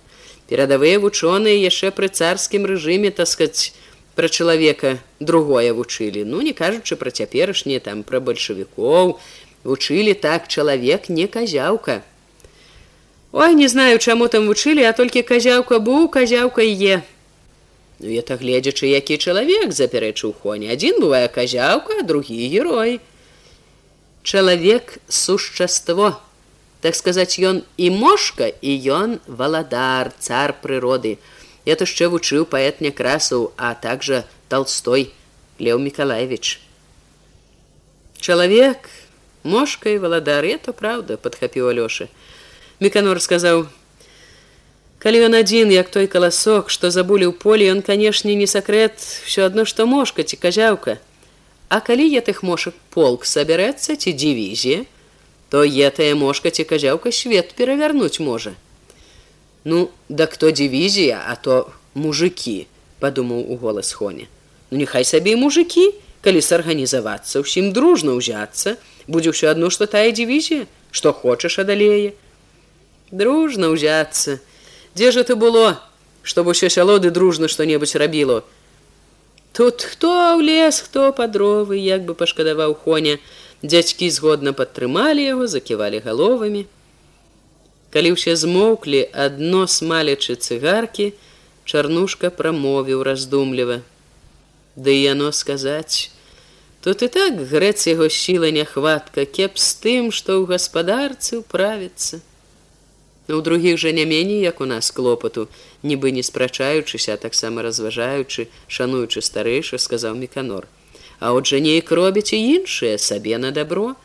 [0.49, 3.73] Перадавыя вучоныя яшчэ пры царскім рэжыме таскаць
[4.15, 6.23] пра чалавека другое вучылі.
[6.23, 9.17] Ну не кажучы пра цяперашнія там пра бальшавікоў,
[9.65, 12.03] вучылі так чалавек не казяўка.
[13.31, 17.01] Ой, не знаю, чаму там вучылі, а толькі казяўка быў казяўка е.
[17.99, 20.71] Ну это гледзячы, які чалавек запярэчыў хоне.
[20.71, 22.99] адзін бывае казяўка, другі герой.
[24.23, 26.21] Чалавек сушчаство
[26.86, 31.17] так сказаць ён і мошка і ён валадар цар прыроды.
[31.65, 34.21] Это яшчэ вучыў паэт някрасаў а также
[34.54, 35.10] толстой
[35.58, 36.62] леў миколаевич
[38.21, 38.86] чалавек
[39.41, 42.06] мошка і валадар это правда подхапіў алёша.
[42.78, 43.65] Меканор сказаў
[45.02, 49.50] калі ён адзін як той каласок што забулі ў поле ён канешне не сакрэт все
[49.50, 51.02] адно што мошка ці казяўка.
[51.65, 54.86] А калі я тых мошак полк сабярэцца ці дывізія
[55.49, 58.53] то етая мошка ці казяўка свет перавярнуць можа.
[59.63, 62.67] Ну, да кто дывізія, а то мужикі,
[62.99, 64.27] падумаў у голас хоне.
[64.71, 65.93] Ну няхай сабе і мужикі,
[66.25, 68.77] калі сарганізавацца, усім дружна ўзяцца,
[69.08, 72.17] будзе ўсё адно, што тая дывізія, што хочаш адалее.
[73.12, 74.41] Дружна ўзяцца.
[74.97, 75.77] Дзе ж это было,
[76.25, 78.41] чтобы ўсё сялоды дружна што-небудзь рабіло.
[79.53, 83.21] Тут хто ў лес, хто падровы, як бы пашкадаваў хоня,
[83.63, 86.65] Дзядзькі згодна падтрымалі яго, заківалі галовамі.
[87.95, 91.13] Калі ўсе змоўклі адно смалячы цыгаркі,
[91.63, 93.79] чарнушка прамовіў раздумліва.
[94.75, 96.11] Ды яно сказаць,
[96.85, 102.21] Тут і так грэць яго сіла няхватка, кеп з тым, што ў гаспадарцы ўправіцца.
[103.25, 105.49] У другіх жа не меней, як у нас клопату,
[105.81, 110.69] нібы не спрачаючыся, таксама разважаючы, шануючы старэйша, сказаў міканор
[111.19, 113.95] а отже неяк робяць і іншыя сабе на добро.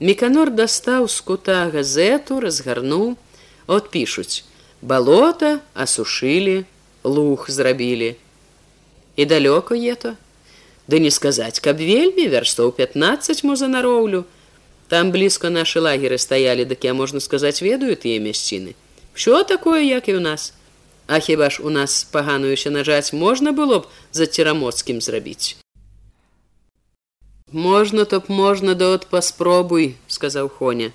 [0.00, 3.16] Меканор дастаў з кута газету, разгарнуў,
[3.66, 4.44] от пішуць:
[4.82, 6.64] балота асушылі,
[7.04, 8.16] лух зрабілі.
[9.16, 10.16] І далёка ето,
[10.86, 14.24] Ды не сказаць, каб вельмі вярстоў 15 мо за нароўлю.
[14.88, 18.78] Там блізка нашы лагеры стаялі, дык я можна сказаць, ведаю тыя мясціны.
[19.14, 20.54] Що такое, як і ў нас.
[21.06, 25.65] А хіба ж у нас пагануюся нажаць можна было б за церамоцкім зрабіць.
[27.52, 30.90] Можна то б можна да от паспробуй, сказаў Хоня.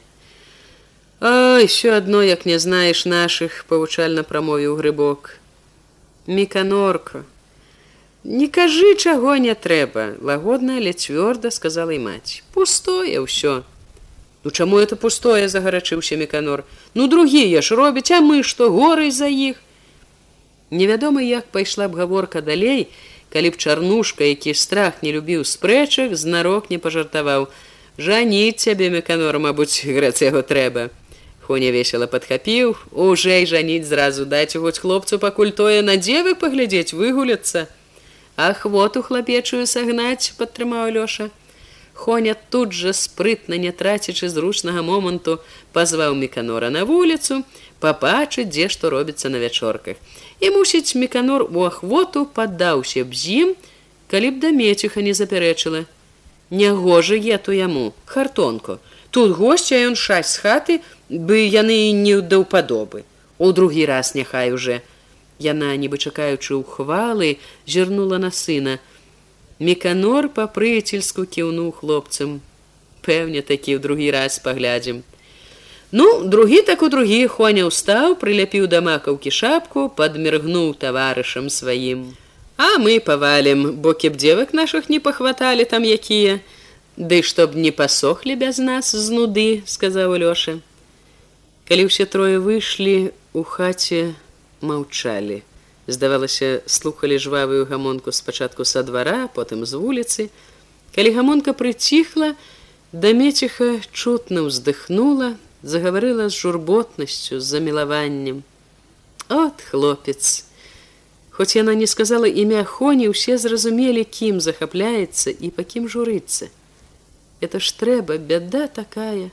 [1.21, 5.39] А еще одно, як не знаеш наших, павучальна прамовіў грыбок.
[6.27, 7.23] Міканорка.
[8.25, 12.43] Не кажы, чаго не трэба, лагодна, але цвёрда сказала і маці.
[12.51, 13.63] Пустое ўсё.
[14.43, 16.65] Ну чаму это пустое загарачыўся меканор.
[16.93, 19.55] Ну другія ж робяць, а мы што горы за іх.
[20.69, 22.91] Невядома, як пайшла б гаворка далей,
[23.33, 27.47] калі б чарнушка які страх не любіў спрэчак знарок не пажартаваў.
[27.97, 30.89] Жаніць цябе меканор мабуць грэц яго трэба
[31.51, 32.77] хоня весела падхапіў.
[32.95, 37.67] Ужэй жаніць зразу даць хоць хлопцу пакуль тое на дзевы паглядзець выгуляцца
[38.39, 41.27] ахвоту хлапечую сагнаць падтрымаў лёша.
[41.93, 45.41] Хоня тут жа спрытна не трацячы зручнага моманту
[45.75, 47.43] пазваў меканора на вуліцу
[47.83, 49.99] пабачыць дзе што робіцца на вячорках
[50.41, 53.49] і мусіць меканор у ахвоту падаўся б з ім
[54.11, 55.85] калі б да меціха не запярэчыла.
[56.49, 58.79] Нягожа то яму хартонко.
[59.11, 63.03] Тут гостя ён шаць з хаты бы яны не даўпадобы
[63.37, 64.81] у другі раз няхай уже
[65.39, 67.29] яна нібы чакаючы ў хвалы
[67.65, 68.79] зірнула на сына.
[69.59, 72.41] Меканор па-прыяцельску кіўнуў хлопцам.
[73.05, 75.05] Пэўне такі ў другі раз паглядзім
[75.91, 82.15] Ну, другі так у другі Хоня ўстаў, прыляпіў да макаўкі шапку, падміргнуў таварышам сваім.
[82.55, 86.39] А мы павалім, бо кеп дзевак нашых не пахваталі там якія.
[86.95, 90.63] Ды чтоб не пасохлі без нас з нуды, сказаў Лёша.
[91.67, 94.15] Калі ўсе трое выйшлі, у хаце
[94.63, 95.43] маўчалі.
[95.91, 100.31] Здавалася, слухалі жвавую гамонку спачатку са двара, потым з вуліцы.
[100.95, 102.39] Калі гамонка прыціхла,
[102.95, 108.43] дамеціха чутна ўздыхнула, загаварыла з журботнасцю з замілаваннем.
[109.29, 110.45] От хлопец!
[111.31, 116.51] Хоць яна не сказала імя Хоні, усе зразумелі, кім захапляецца і па кім журыцца.
[117.41, 119.31] Это ж трэба, бяда такая.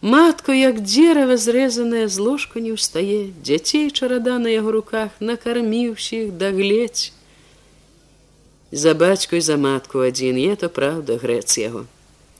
[0.00, 7.12] Матку, як дзерава зрэзаная з ложку не ўстае, дзяцей чарада на яго руках накарміўсіх дагледзь.
[8.72, 11.84] За бацьку і за матку адзін е то праўда грэц яго.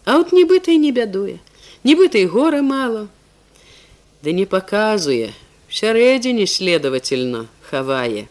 [0.05, 1.43] А от нібыта і не бядуе,
[1.85, 3.09] нібыта і гора мало.
[4.23, 5.33] Ды не паказуе,
[5.71, 8.29] сярэдзіне следовательно хавае.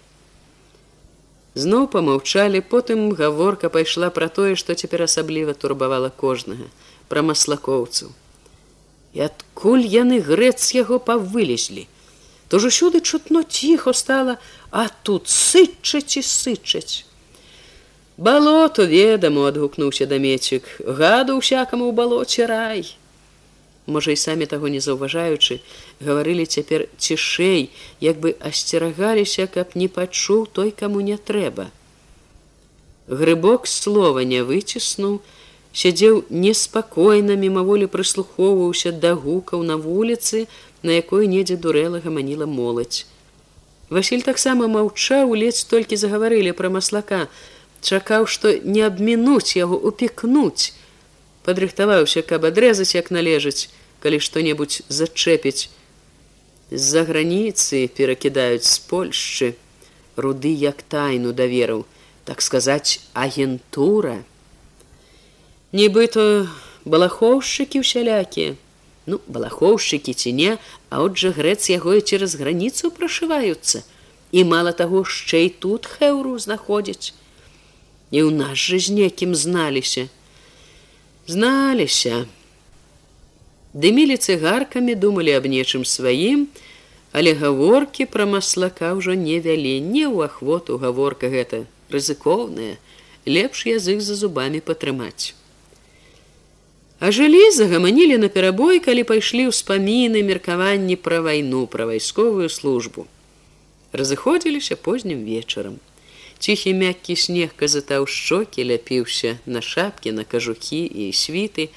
[1.58, 6.70] Зноў помаўчалі, потым гаворка пайшла пра тое, што цяпер асабліва турбавала кожнага,
[7.10, 8.14] пра маслакоўцаў.
[9.18, 11.88] І адкуль яны грэц яго павылезлі.
[12.50, 14.38] То ж усюды чутно ціхо стала,
[14.70, 17.06] а тут сычаць і сычаць.
[18.18, 22.99] Балото ведаму адгукнуўся дамецік, гаду ўсякаму ў балоце рай.
[23.90, 25.60] Можа і самі таго не заўважаючы,
[25.98, 27.70] гаварылі цяпер цішэй,
[28.06, 31.72] як бы асцерагаліся, каб не пачуў той, каму не трэба.
[33.10, 35.20] Грыбок слова не выціснуў,
[35.74, 40.46] сядзеў неспакойна мімаволі прыслухоўваўся да гукаў на вуліцы,
[40.84, 43.10] на якой недзе дурэла гаманіла моладзь.
[43.90, 47.26] Васіль таксама маўчаў, ледзь толькі загаварылі пра маслака,
[47.82, 50.78] чакаў, што не абмінуць яго упікнуць.
[51.42, 55.70] Падрыхтаваўся, каб адрэзаць як належыць, калі што-небудзь зачэпіць.
[56.72, 59.56] З-за граніцы перакідаюць з Польшчы,
[60.16, 61.86] руды як тайну даверыў,
[62.26, 64.22] так сказаць, агентура.
[65.74, 66.48] Нібыто
[66.86, 68.58] балахоўшчыкі ўсялякія.
[69.10, 70.52] Ну балахоўшчыкі ці не
[70.90, 73.82] а от жа грэц яго і цераз граніцу прашываюцца.
[74.32, 77.18] І мала таго яшчэ і тут хэўру знаходзіць
[78.12, 80.10] і ў нас жа з некім зналіся.
[81.30, 82.26] Зналіся
[83.74, 86.48] дымілі цыгаркамі думалі аб нечым сваім
[87.12, 92.78] але гаворкі пра маслака ўжо не вялі не ў ахвоту гаворка гэта рызыкоўная
[93.26, 95.34] лепш язык за зубамі патрымаць
[97.00, 103.08] А жылі загаманілі на перабой, калі пайшлі ўспаміны меркаванні пра вайну, пра вайсковую службу.
[103.96, 105.80] Разыходзіліся познім вечарам.
[106.44, 111.72] Ціхі мяккі снег казатаў шчокі, ляпіўся на шапкі, на кажухі і світы.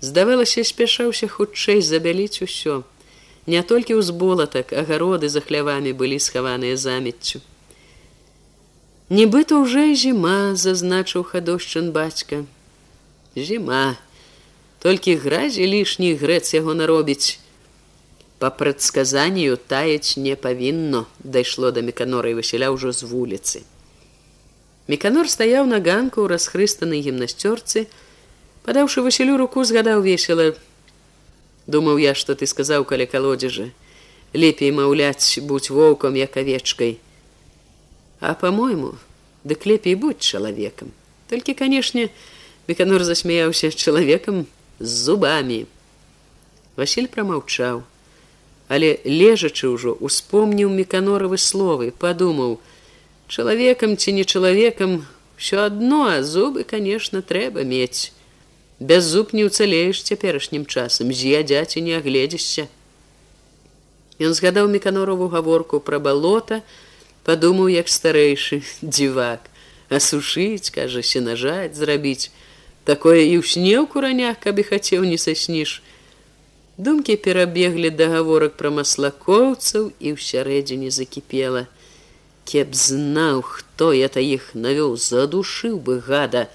[0.00, 2.84] Здавалася, спяшаўся хутчэй забяліць усё.
[3.46, 7.40] Не толькі ўзболатак, агароды за хлявамі былі схаваныя замеццю.
[9.08, 12.44] Нібыта ўжо зіма, зазначыў хадошчын бацька.
[13.36, 13.96] Зіма,
[14.86, 17.38] толькі гразі лішні грэц яго наробіць
[18.38, 23.62] по прадказанню таяць не павінно дайшло да меканора і васіля ўжо з вуліцы
[24.86, 27.86] меканор стаяў на ганку ў расхрыстанай гімнасцёрцы
[28.66, 30.52] падаўшы васілю руку згадаў весела.
[31.70, 33.70] Думаў я што ты сказаў каля калодзежа.
[34.34, 36.98] Лепей маўляць будь воўкам як авечкай.
[38.20, 38.98] А по-мойму
[39.44, 40.90] дык лепей будь чалавекам.
[41.30, 42.10] Толькі канешне
[42.66, 44.46] меканор засмяяўся чалавекам
[44.80, 45.66] з зубамі.
[46.76, 47.86] Васіль прамаўчаў,
[48.68, 52.58] але лежачы ўжо успомніў меканоравы словы, падумаў:
[53.30, 55.06] чалавекам ці не чалавекам
[55.38, 58.15] ўсё адно, а зубы, конечно, трэба мець.
[58.78, 62.68] Без зуб не ўцалееш цяперашнім часам, з'ядзяць і не агледзішся.
[64.20, 66.60] Ён згадаў меканорову гаворку пра балота,
[67.24, 69.48] падумаў як старэйшы дзівак,
[69.88, 72.28] асушыць, кажа, сенажаць, зрабіць,
[72.84, 75.80] такое і ў сне ў куранях каб і хацеў не сасніш
[76.76, 81.66] думкі перабеглі дагаворак пра маслакоўцаў і ўсярэдзіне закіпела.
[82.44, 86.46] Кеп знаў хто это іх навёў задушыў бы гада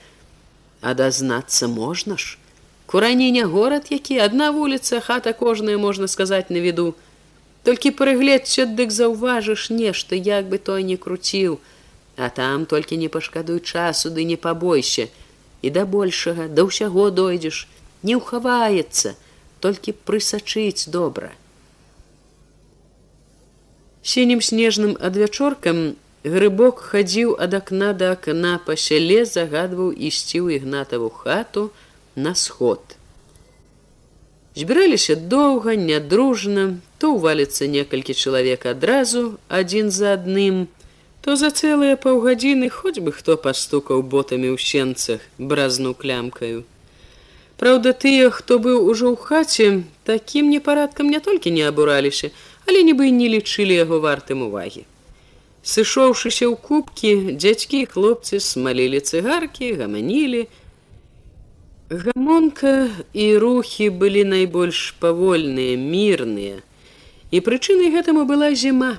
[0.81, 2.37] а дазнацца можна ж?
[2.85, 6.93] Курані не горад які адна вуліца хата кожная можна сказаць на віду
[7.63, 11.59] толькі прыгледся дык заўважыш нешта як бы той не круціў
[12.17, 15.07] а там толькі не пашкадуй часу ды не пабойся.
[15.61, 17.67] І да большага да ўсяго дойдзеш.
[18.03, 19.15] Не ўхаваецца
[19.61, 21.31] толькі прысачыць добра.
[24.01, 31.09] Сінім снежным адвячоркам грыбок хадзіў ад акна да акна па сяле загадваў ісці ў ігнатаву
[31.21, 31.69] хату
[32.15, 32.97] на сход
[34.61, 36.67] збіраліся доўга нядружна
[36.99, 39.25] то ўваліцца некалькі чалавек адразу
[39.61, 40.67] адзін за адным
[41.21, 46.65] то за цэлыя паўгадзіны хоць бы хто пастукаў ботамі ў сенцах бразну клямкаю.
[47.61, 49.67] Праўда, тыя, хто быў ужо ў хаце,
[50.09, 52.33] такім непарадкам не толькі не абураліся,
[52.65, 54.89] але нібы не лічылі яго вартым увагі.
[55.61, 60.47] Сышоўшыся ў кубкі, дзядзькі і хлопцы смалілі цыгаркі, гаманілі.
[61.91, 66.65] Гамонка і рухі былі найбольш павольныя, мірныя.
[67.29, 68.97] І прычынай гэтаму была зіма,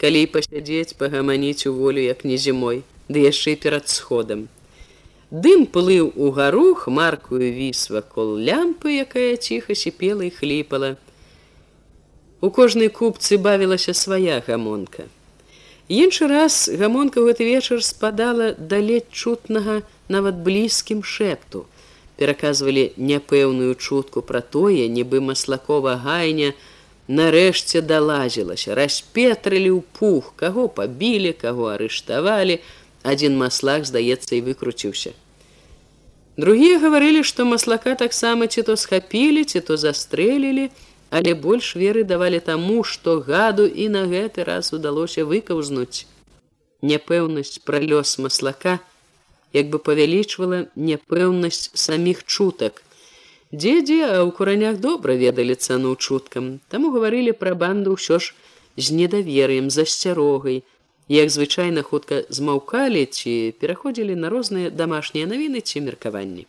[0.00, 2.80] калі пасядзець пагаманіць у волю як не зімой,
[3.12, 4.48] ды яшчэ перад сходам.
[5.30, 10.96] Дым плыў угару хмаркую віс вакол лямпы, якая ціха сіпела і хліпала.
[12.40, 15.04] У кожнай купцы бавілася свая гамонка.
[15.90, 21.66] Іншы раз гамонка ў гэты вечар спадала далеч чутнага нават блізкім шэпту.
[22.14, 26.54] Пераказвалі няпэўную чутку пра тое, нібы маслакова гайня
[27.10, 32.62] нарэшце далазілася, распетрылі ў пух, каго пабілі, каго арыштавалі,
[33.02, 35.10] адзін маслак здаецца і выкруціўся.
[36.38, 40.70] Другія гаварылі што маслака таксама ці то схапілі ці то застрэлілі
[41.10, 46.06] але больш веры давалі таму што гаду і на гэты раз удалося выкаўзнуць
[46.90, 48.78] няпэўнасць пра лёс маслака
[49.52, 52.82] як бы павялічвала няпэўнасць саміх чутак
[53.50, 58.34] дзедзе а ў куранях добра ведалі цану чуткам таму гаварылі пра банду ўсё ж
[58.76, 60.62] з недавер'ем засцярогай
[61.10, 66.46] як звычайна хутка змаўкалі ці пераходзілі на розныя дамашнія навіны ці меркаванні.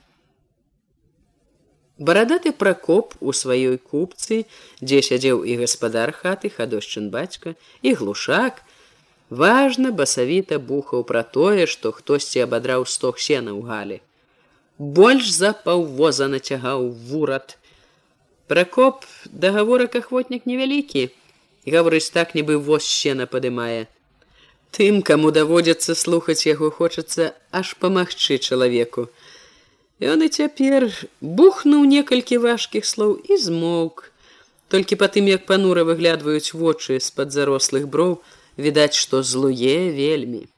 [2.01, 4.37] Барадаты пракоп у сваёй купцы,
[4.81, 7.53] дзе сядзеў і гаспадар хаты хадошчын бацька
[7.85, 8.63] і глушак,
[9.29, 13.97] важна басавіта бухаў пра тое, што хтосьці абадраў стох сена ў галі.
[14.81, 17.57] Больш за паўвоза нацягаў вурат.
[18.49, 21.13] Пракоп дагаворак ахвотнік невялікі,
[21.69, 23.85] гаворыць так нібы воз сена падымае.
[24.73, 29.11] Тым, каму даводзіцца слухаць яго хочацца аж памагчы чалавеку.
[30.01, 30.89] Ён і цяпер
[31.21, 34.09] бухнуў некалькі важкіх слоў і змоўк.
[34.73, 38.17] Толькі па тым, як панура выглядваюць вочы з-пад зарослых броў,
[38.57, 40.49] відаць, што злуе вельмі.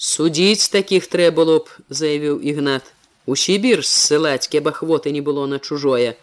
[0.00, 2.88] Судзіць такіх трэ было б, заявіў ігнат.
[3.28, 6.16] У сібір ссылаць, кеб ахвоты не было на чужое.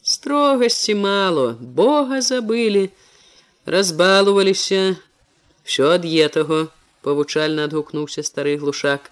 [0.00, 2.88] Строгасці мало, Бога забылі,
[3.66, 4.96] разбалуваліся,
[5.64, 6.72] що ад етаго
[7.04, 9.11] павучальна адгукнуўся стары глушак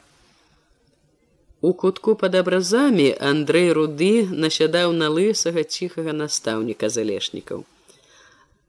[1.61, 7.65] у кутку пад абразамі андрей руды насядаў на лысага ціхага настаўніка залешнікаў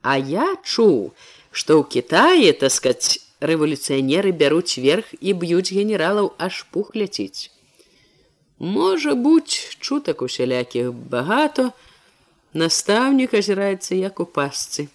[0.01, 1.11] а я чуў
[1.51, 7.49] што ў кітае таскаць рэвалюцыянеры бяруць верх і б'юць генералаў аж пух ляціць.
[8.59, 11.71] Можа будь чутак усялякіх багато
[12.53, 14.87] настаўнік азіраецца як у пасцы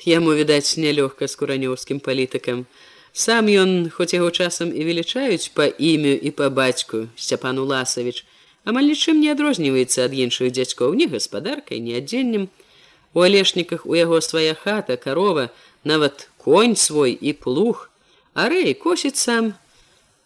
[0.00, 2.64] Яму відаць нялёгка з куранёўскім палітыкам.
[3.12, 8.24] Сам ён, хоць яго часам і велічаюць па імю і па бацьку Сцяпан Уласавіч,
[8.64, 12.48] амаль нічым не адрозніваецца ад іншых дзядзькоў, ні гаспадаркай, ні адзеннем.
[13.14, 15.50] У алешніках у яго свая хата, карова,
[15.82, 17.90] нават конь свой і плуг,
[18.34, 19.54] Арэй косіць сам.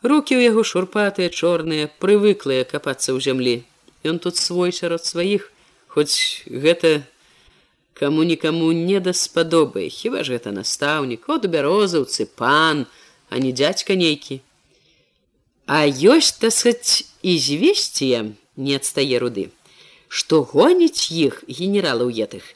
[0.05, 3.64] Рукі ў яго шурпатыя, чорныя, прывыклыя капацца ў зямлі.
[4.05, 5.49] Ён тут свой сярод сваіх,
[5.89, 7.09] хоць гэта
[7.95, 12.86] каму нікаму не даспадобы хіба ж гэта настаўнік от бярозаўцы пан
[13.30, 14.40] а не дзядзька нейкі
[15.66, 18.24] а ёсць тасаць і звесція
[18.57, 19.47] не адстае руды
[20.09, 22.51] што гоніць іх генералаў етых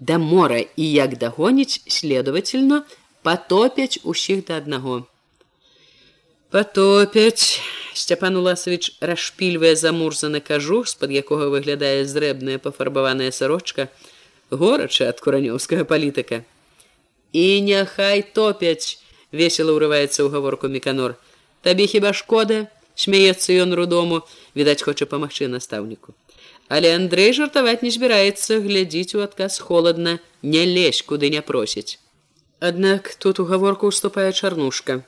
[0.00, 2.84] да мора і як дагоніць следовательно
[3.22, 5.02] потопяць усіх да аднаго
[6.54, 7.60] потопяць
[7.94, 13.88] сцяпан уласавіч расшпільвае замурзаны кажух з-пад якога выглядае зрэбная пафарбаваная сарочка
[14.60, 16.44] горача ад куранёўскага палітыка.
[17.32, 18.98] І няхай топяць
[19.32, 21.18] весело ўрываецца ў гаворку меканор
[21.66, 24.22] табе хіба шкода смяецца ён рудому.
[24.54, 26.14] Відаць хоча памагчы настаўніку.
[26.68, 31.98] Але андрей жартаваць не збіраецца глядзіць у адказ холодна не лезь куды не просіць
[32.64, 35.04] аднак тут у гаворку уступае чарнушка.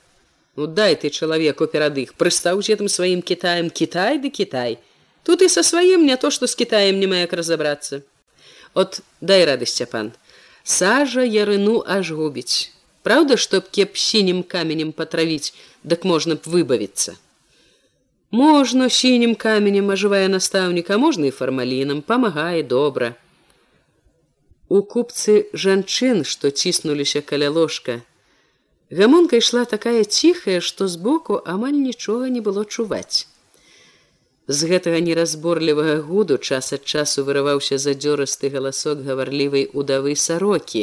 [0.56, 4.78] Ну дай ты чалавеку перад іх прыстаў гэтым сваім кітаем кітай ды кітай.
[5.24, 8.02] Тут і са сваім не то што з кітаем не як разабрацца
[8.82, 10.12] от дай рады сцяпан
[10.76, 12.70] сажа ярыну аж губіць.
[13.06, 17.14] Праўда чтоб кеп сінім каменем патравіць дык можна б выбавіцца.
[18.30, 23.14] Можна сінім каменем ажывае настаўніка можна і фармалінам памагае добра.
[24.68, 28.02] У купцы жанчын што ціснуліся каля ложка
[28.90, 33.26] гамонка ішла такая ціхая што збоку амаль нічога не было чуваць
[34.48, 40.82] З гэтага неразборлівага гуду час ад часу вырываўся задзёрасты галасок гаварлівай удавы сарокі,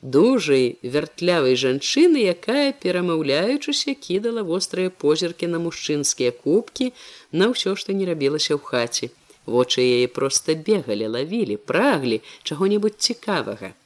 [0.00, 6.92] дужай вяртлявай жанчыны, якая, перамаўляючыся, кідала вострыя позіркі на мужчынскія кубкі
[7.32, 9.12] на ўсё, што не рабілася ў хаце.
[9.44, 13.76] Вочы яе проста бегалі, лавілі, праглі чаго-небудзь цікавага.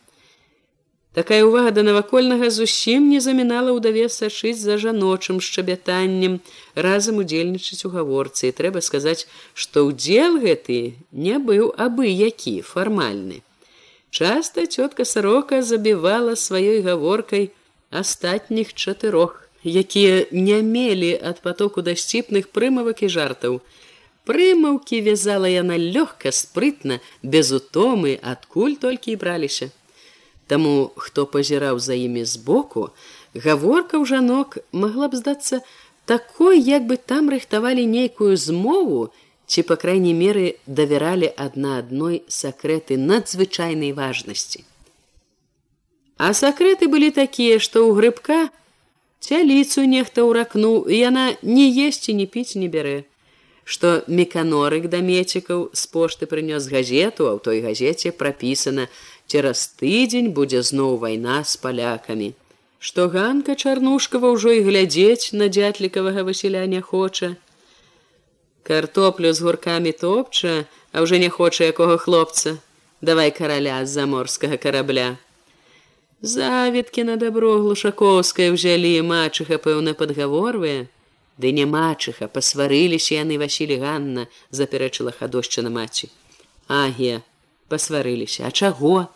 [1.16, 6.34] Такая ўвага да навакольнага зусім не замінала ўдаве сачыць за жаночым шчабятаннем,
[6.86, 8.50] разам удзельнічаць у гаворцы.
[8.50, 9.24] І трэба сказаць,
[9.56, 13.40] што ўдзел гэты не быў абы які фармальны.
[14.12, 17.48] Часта цётка сарока забівала сваёй гаворкай
[17.88, 23.58] астатніх чатырох, якія не мелі ад патоку дасціпных прымавак і жартаў.
[24.28, 29.72] Прымаўкі вязала яна лёгка, спрытна, без утомы, адкуль толькі і браліся.
[30.46, 32.90] Таму, хто пазіраў за імі збоку,
[33.34, 35.60] гаворка ў жанок магла б здацца
[36.06, 39.10] такой, як бы там рыхтавалі нейкую змову,
[39.50, 44.62] ці па крайняй меры давяралі адна адной сакрэты надзвычайнай важнасці.
[46.16, 48.38] А сакрэты былі такія, што ў грыбка
[49.18, 53.02] цяліцу нехта ўракнуў, і яна не есці, не піць не бярэ
[53.66, 58.86] што меканорык да мецікаў з пошты прынёс газету, а ў той газеце прапісана:
[59.26, 62.32] цераз тыдзень будзе зноў вайна з палякамі.
[62.78, 67.34] Што ганка чарнушкава ўжо і глядзець на дзятлікавага Васіля не хоча.
[68.62, 72.58] Картоплю з гуркамі топча, а ўжо не хоча якога хлопца,
[73.00, 75.16] давай караля з заморскага карабля.
[76.20, 80.86] Завіткі на дабро глушакоўскае ўзялі мачыха пэўна падгаворвае,
[81.36, 86.08] Ды не мачыха, пасварыліся яны Васілі Ганна, запярэчыла хадошчына маці.
[86.66, 87.20] Агія,
[87.68, 89.08] пасварыліся, А чаго?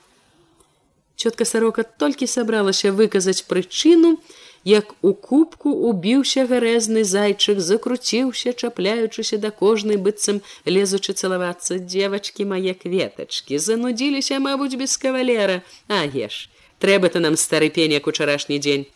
[1.17, 4.17] Цётка сарока толькі сабралася выказаць прычыну,
[4.65, 12.73] як у кубку убіўся гарэзны зайчык, закруціўся, чапляючыся да кожнай быццам лезучы цалавацца дзевачкі мае
[12.73, 16.49] кветачкі, занудзіліся, мабуць, без кавалера, Агеш,
[16.81, 18.87] трэба-то нам стары пень як учарашні дзень.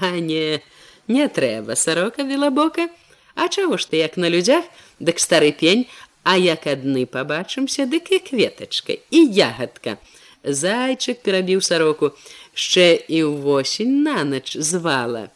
[0.00, 0.62] А не,
[1.08, 2.88] Не трэба сарока велабока,
[3.34, 4.64] А чаго ж ты як на людзях,
[4.98, 5.86] дык стары пень,
[6.22, 9.98] А як адны пабачымся, дык і кветачка і ягадка.
[10.44, 12.14] Зайчык перабіў сароку,
[12.54, 15.28] яшчэ і ўвосень на ноч звала.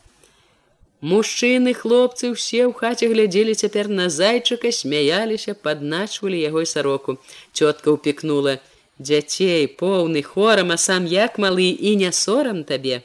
[1.03, 7.19] Мужчыны, хлопцы ўсе ў хаце глядзелі цяпер на зайчыка, смяяліся, падначвалі яго сароку.
[7.51, 8.63] Цётка ўпікнула:
[9.03, 13.03] Дзяцей поўны хорам, а сам як малы і не сорам табе.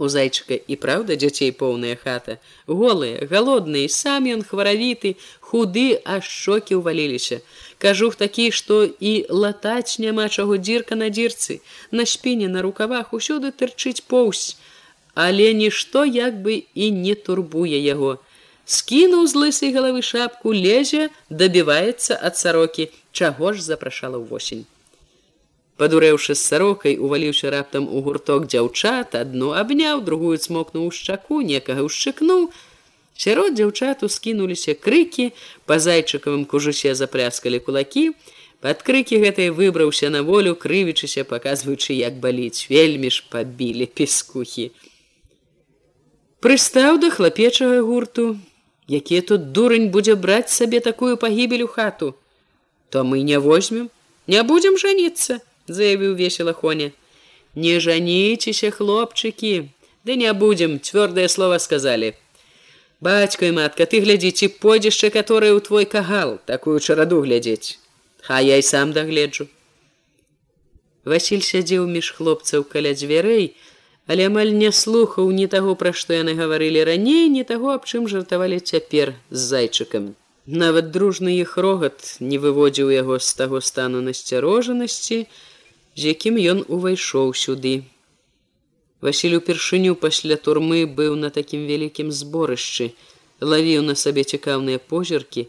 [0.00, 2.38] У зайчыка і праўда дзяцей поўная хата,
[2.80, 5.12] голыя, галодныя, сам ён хваравіты,
[5.48, 5.84] худы,
[6.14, 7.40] аж шокі ўваліліся.
[7.84, 11.60] Кажух такі, што і латаць няма чаго дзірка на дзірцы,
[11.92, 14.56] на спіне на рукавах усюды тырчыць поўсць,
[15.12, 18.16] але нішто як бы і не турбуе яго.
[18.64, 24.64] Скінуў з лысай галавы шапку, лезе, дабіваецца ад сарокі, чаго ж запрашала ўвосень
[25.80, 32.50] падурэўшы з сарокай уваліўся раптам у гурток дзяўчат адну абняў другую цмокнуў шчаку некага ўшчыкнуў.
[33.20, 35.30] Сярод дзяўчату скінуліся крыкі
[35.64, 38.04] па зайчыкавым кужусе запляскалі кулакі.
[38.60, 42.68] Пад крыкі гэтай выбраўся на волю крывічыся паказваючы як баліць.
[42.68, 44.70] Вельмі ж пабілі пескухі
[46.44, 48.38] прыстаў да хлапечага гурту.
[48.88, 52.16] Які тут дурань будзе браць сабе такую пагібель у хату?
[52.90, 53.88] То мы не возьмем.
[54.26, 55.40] Не будзем жаніцца
[55.78, 56.90] заявіў весело хоне
[57.54, 59.54] не жаніцеся хлопчыкі
[60.04, 62.12] да не будем цвёрдае слово сказали
[63.00, 67.78] бацька і матка ты глядзіце подзішча которое ў твой кагал такую чараду глядзець
[68.28, 69.48] ха я і сам дагледжу
[71.04, 73.52] Васіль сядзеў між хлопцаў каля дзвярэй
[74.10, 78.08] але амаль не слухаў ні таго пра што яны гаварылі раней не таго аб чым
[78.12, 80.08] жартавалі цяпер з зайчыкам.
[80.62, 85.18] Нават дружны іх рогат не выводзіў яго з таго стану насцярожанасці
[86.00, 87.72] з якім ён увайшоў сюды.
[89.04, 92.86] Васіль упершыню пасля турмы быў на такім вялікім зборышчы,
[93.52, 95.44] лавіў на сабе цікаўныя позіркі,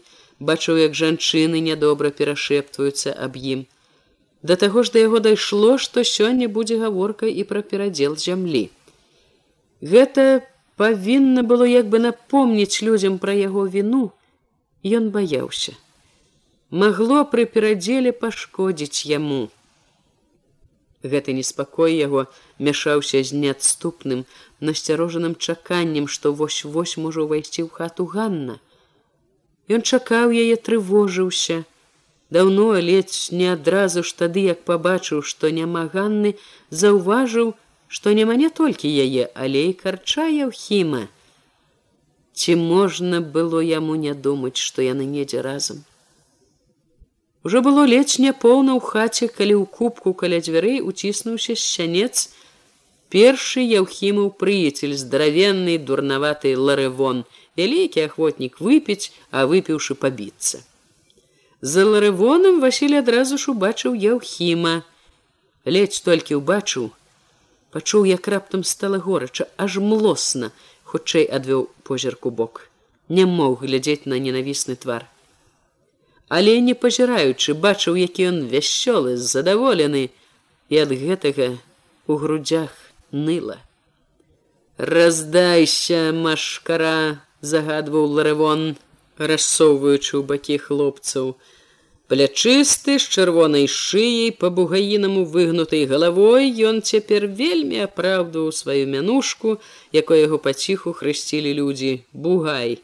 [0.50, 3.62] бачыў, як жанчыны нядобра перашэптваюцца аб ім.
[4.42, 8.62] Да таго ж да яго дайшло, што сёння будзе гаворка і пра перадзел зямлі.
[9.94, 10.44] Гэта
[10.76, 14.10] павінна было як бы напомніць людзям пра яго віну,
[14.98, 15.72] Ён баяўся.
[16.84, 19.42] Магло пры перадзеле пашкодзіць яму
[21.02, 22.26] гэты неспакой яго
[22.58, 24.24] мяшаўся з неадступным
[24.60, 28.58] насцярожаным чаканнем што вось вось можа ўвайсці ў хату ганна.
[29.68, 31.64] Ён чакаў яе трывожыўся.
[32.32, 36.36] Даўно ледзь не адразу ж тады як пабачыў што няма ганны
[36.70, 37.52] заўважыў
[37.92, 41.02] што няма не толькі яе але і карча яўхіма
[42.32, 45.82] ці можна было яму не думаць што яны недзе разам
[47.44, 52.30] Ужо было ледзь няпоўна ў хаце, калі ў кубку каля дзвярэй уціснуўся сянец.
[53.12, 57.26] Першы яўхімаў прыяцель здаравенны дурнаваты ларэвон,
[57.58, 60.62] вялікі ахвотнік выпіць, а выпіўшы пабіцца.
[61.60, 64.80] За ларэвонам Васіль адразу ж убачыў яўхіма.
[65.66, 66.90] Ледзь толькі ўбачыў,
[67.72, 70.52] пачуў як раптам стала горача аж млосна
[70.92, 72.68] хутчэй адвёў позірку бок
[73.08, 75.08] не мог глядзець на ненавісны твар
[76.36, 80.02] але не пазіраючы бачыў які ён вясёлы задаволены
[80.72, 81.48] і ад гэтага
[82.08, 82.72] у грудях
[83.24, 83.58] ныла.
[84.92, 88.62] Раздайся машкара загадваў ларэвон
[89.30, 91.34] рассоўваючы ў бакі хлопцаў.
[92.08, 99.58] Плячысты з чырвонай шыяй па бугаінаму выгнутай галавой ён цяпер вельмі апраўдваў сваю мянушку
[100.00, 101.92] якой яго паціху хрысцілі людзі.
[102.12, 102.80] Бугай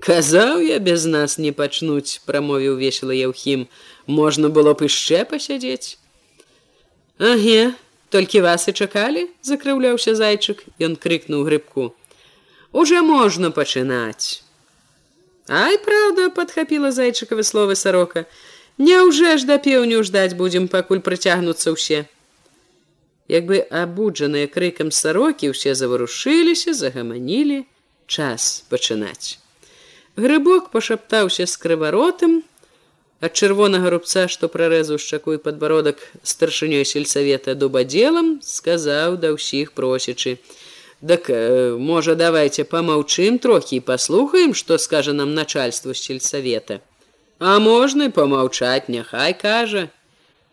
[0.00, 3.66] казаў я без нас не пачнуць прамовіў весела яўхім
[4.06, 5.98] можна было б яшчэ пасядзець
[7.32, 7.74] аге
[8.10, 11.94] толькі вас і чакалі закрыўляўся зайчык ён крыкнуў грыбку
[12.72, 14.46] уже можна пачынаць
[15.48, 18.26] Ай, правда, подхапіла зайчыкавы словы сарока.
[18.78, 22.10] Няўжо ж да пеўню ждаць будзем, пакуль прыцягнуцца ўсе.
[23.30, 27.62] Як бы абуджаныя крыкам сарокі ўсе заварушыліся, загаманілі
[28.10, 29.38] час пачынаць.
[30.16, 32.40] Грыбок пашаптаўся з крываротым,
[33.20, 40.40] ад чырвонага рубца, што прарэзаў шчаку і падбародак старшынёй сельсавета дубадзелам, сказаў да ўсіх просячы:
[41.04, 46.80] Дак э, можа давайте помаўчым трохі і паслухаем, што скажа нам начальству сельсавета.
[47.38, 49.90] А можна помаўчаць, няхай кажа.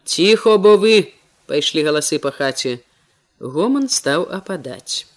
[0.03, 1.15] Ціхо, бо вы
[1.47, 2.83] пайшлі галасы па хаце.
[3.39, 5.07] Гоман стаў ападаць.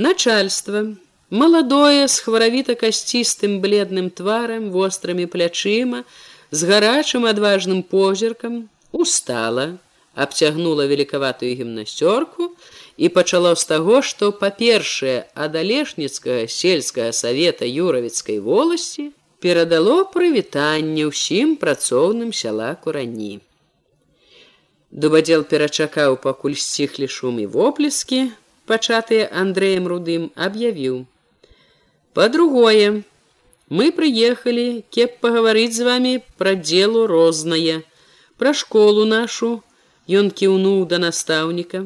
[0.00, 0.96] Начальство,
[1.30, 6.04] маладое з хваравіта касцістым бледным тварам, вострымі плячыма,
[6.50, 9.76] з гарачым адважным позіркам, устала,
[10.14, 12.56] абцягнула великаватую гімнасцёрку,
[12.96, 21.54] і пачало з таго, што па-першае, ад алешніцкага сельскага савета юравіцкай воласці перадало прывітанне ўсім
[21.60, 23.38] працоўным сяла курані.
[24.90, 28.32] Дубадзел перачакаў, пакуль сціхлі шум і воплескі,
[28.66, 31.04] пачатыя Андрэем рудым аб'явіў:
[32.14, 33.04] Па-другое,
[33.68, 37.82] мы прыехалі, кеп пагаварыць з вами пра делу рознае,
[38.36, 39.62] пра школу нашу,
[40.08, 41.82] Ён кіўнуў да настаўніка,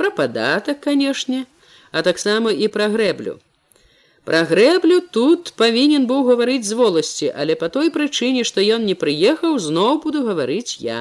[0.00, 1.44] пра падатак канешне
[1.92, 3.36] а таксама і пра грэблю
[4.28, 8.96] пра грэблю тут павінен быў гаварыць з воласці але по той прычыне што ён не
[9.02, 11.00] прыехаў зноў буду гаварыць я.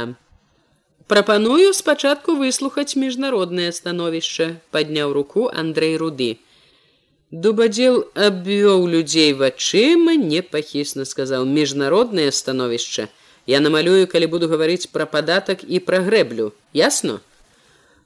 [1.11, 6.29] Прапаную спачатку выслухаць міжнароднае становішча падняў руку андрей руды
[7.43, 13.07] дубадзел абвёў людзей вачыма непахісна сказаў міжнароднае становішча
[13.53, 17.19] я намалюю калі буду гаварыць пра падатак і пра грэблю ясно?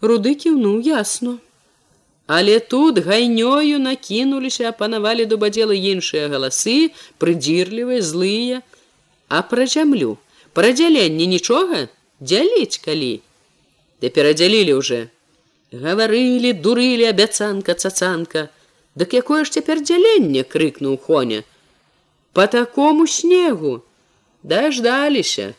[0.01, 1.37] Руды кіўнуў ясно
[2.39, 8.61] але тут гайнёю накінуліся апанавалі дубадзелы іншыя галасы прыдзірлівыя злыя.
[9.29, 10.17] А пра зямлю?
[10.53, 11.87] Прадзяленне нічога?
[12.21, 13.13] Дзяліць калі?
[14.01, 14.99] Да перадзялілі уже
[15.73, 18.49] гаварылі дурылі абяцанка цацанка
[18.95, 21.43] дык якое ж цяпер дзяленне крыкнуў хоня.
[22.33, 23.83] По такому снегу!
[24.43, 25.55] Даждаліся!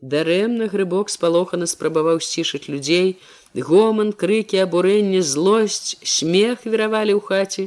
[0.00, 3.18] Дарэмна грыбок спалохана спрабаваў сцішыць людзей.
[3.54, 7.64] Гоман крыкі абурэнне злосць смех віравалі ў хаце.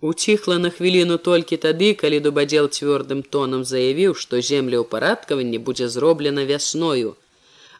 [0.00, 6.48] Уціхла на хвіліну толькі тады калі дубадзел цвёрдым тонам заявіў што земля ўпарадкаванне будзе зроблена
[6.48, 7.16] вясною.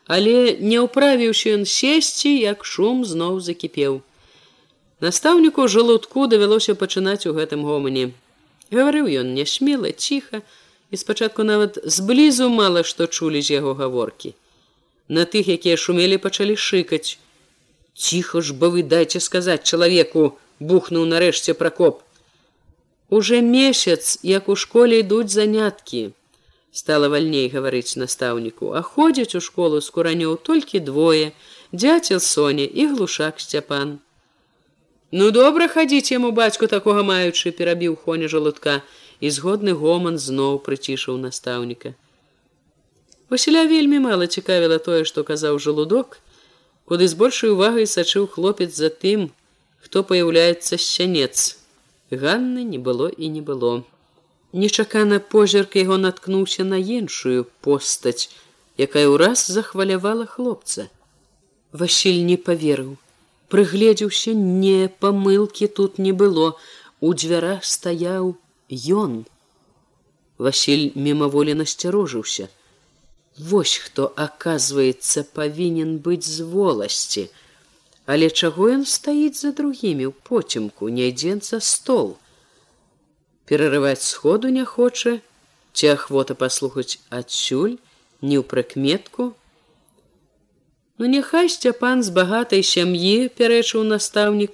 [0.06, 4.02] Але не ўправіўшы ён сесці як шум зноў закіпеў
[5.00, 8.12] настаўніку жалудку давялося пачынаць у гэтым гомане
[8.70, 10.42] гаварыў ён нясмела ціха
[10.90, 14.34] і спачатку нават зблізу мала што чулі з яго гаворкі.
[15.08, 17.18] На тых якія шумелі пачалі шыкаць.
[17.94, 22.02] Ціха ж бы вы дайце сказаць чалавеку бухнуў нарэшце пракоп.
[23.08, 26.10] Уже месяц як у школе ідуць заняткі
[26.76, 31.32] стала вальней гаварыць настаўніку а ходзяць у школу з куранёў толькі двое
[31.72, 33.98] дзяцел соня і глушак сцяпан
[35.12, 38.82] ну добра хадзіць яму бацьку такога маючы перабіў хоня жалудка
[39.20, 41.94] і згодны гоман зноў прыцішыў настаўніка
[43.30, 46.18] Васіля вельмі мала цікавіла тое што казаў жалудок
[46.86, 49.30] куды з большай увагай сачыў хлопец за тым,
[49.82, 51.58] хто паяўляецца сянец.
[52.10, 53.82] Ганны не было і не было.
[54.52, 58.30] Нечакана позірк яго наткнуўся на іншую постаць,
[58.78, 60.86] якая ўраз захвалявала хлопца.
[61.72, 62.94] Васіль не паверыў,
[63.52, 66.56] прыгледзеўся не памылкі тут не было,
[67.00, 68.34] у дзвярах стаяў
[68.70, 69.24] ён.
[70.38, 72.48] Васіль мімаволі насцярожыўся.
[73.38, 77.28] Вось хто оказывается павінен быць з воласці,
[78.06, 82.16] але чаго ён стаіць за другімі ў поцемку не дзен за стол.
[83.44, 85.20] Перарываць сходу не хоча,
[85.72, 87.76] ці ахвота паслухаць адсюль,
[88.22, 89.36] не ў прыкметку.
[90.98, 94.52] Ну няхай сцяпан з багатай сям'і пярэчыў настаўнік,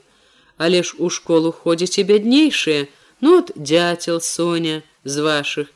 [0.59, 2.87] але ж у школу ходзіць і бяднейшыя,
[3.21, 5.71] ну от дзяцел Соня з вашых.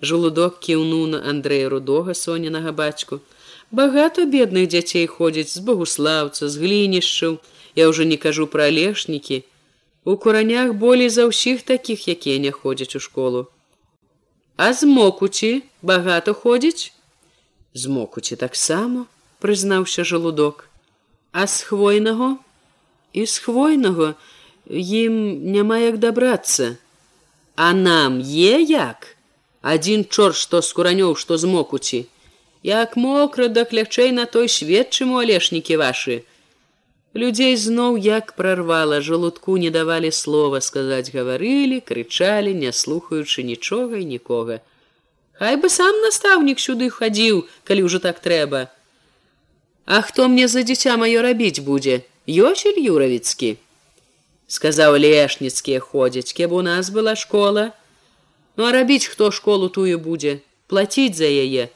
[0.00, 3.20] Жалудок кіўнуў на Андрэя рудога соненага бацьку.
[3.70, 7.40] Багато бедных дзяцей ходзіць з богуслаўца, з глінішчаў,
[7.74, 9.44] Я ўжо не кажу пра алешнікі.
[10.04, 13.46] У куранях болей за ўсіх такіх, якія не ходзяць у школу.
[14.56, 16.92] А з мокуці багато ходзіць?
[17.74, 19.06] З мокуці таксама,
[19.40, 20.68] прызнаўся жалудок.
[21.32, 22.36] А з хвойнага
[23.12, 24.14] і з хвойнага
[24.70, 25.16] ім
[25.52, 26.76] няма як дабрацца.
[27.56, 29.16] А нам е як?
[29.62, 32.06] Адзін чор, што з куранёў, што з мокуці.
[32.62, 36.24] Як мокра да клячэй на той свет, чым у алешнікі вашы.
[37.14, 44.04] Людзей зноў як прарвала, жалудку не давалі слова сказаць, гаварылі, крычалі, не слухаючы нічога і
[44.04, 44.60] нікога.
[45.34, 48.68] Хай бы сам настаўнік сюды хадзіў, калі ўжо так трэба.
[49.90, 51.94] А хто мне за дзіця маё рабіць будзе?
[52.30, 53.48] Ёсіль юравіцкі.
[54.46, 57.64] Сказаў лешніцкія ходзяць, кеб у нас была школа.
[58.54, 61.74] Ну а рабіць, хто школу тую будзе, плаціць за яе,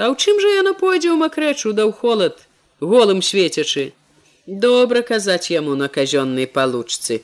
[0.00, 2.40] А ў чым жа яно пойдзе ў макрэчу да ў холад,
[2.80, 3.92] голым свецячы.
[4.48, 7.20] Добра казаць яму на казённай палучцы,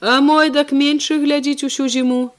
[0.00, 2.32] А мой дак меншы глядзіць усю зіму.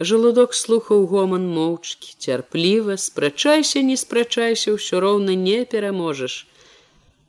[0.00, 6.46] Жалудок слухаў гоман моўчкі, цярпліва, спрачайся, не спрачайся, ўсё роўна не пераможаш.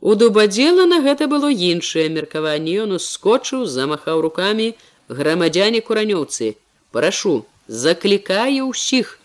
[0.01, 4.67] У дубадзела на гэта было іншае меркаванне, ён ускочыў, замахаў рукамі.
[5.09, 6.61] Грамадзяне куранёўцы.
[6.93, 7.34] Прашу,
[7.65, 9.17] заклікаю ўсіх,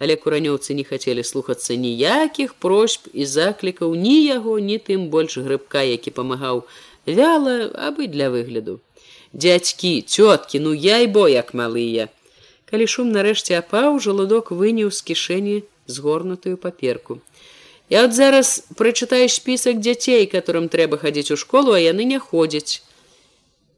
[0.00, 5.84] але куранёўцы не хацелі слухацца ніякіх просьб і заклікаў ні яго ні тым больш грыбка
[5.84, 6.64] які памагаў.
[7.04, 8.80] Вяла абы для выгляду.
[9.36, 12.08] Дядзькі цёткі ну я і бо як малыя
[12.70, 15.56] калі шум нарэшце апаў жалудок выняў з кішэні
[15.86, 17.20] згорнутую паперку.
[17.90, 22.82] Я от зараз прачытаю спісак дзяцей которым трэба хадзіць у школу а яны не ходзяць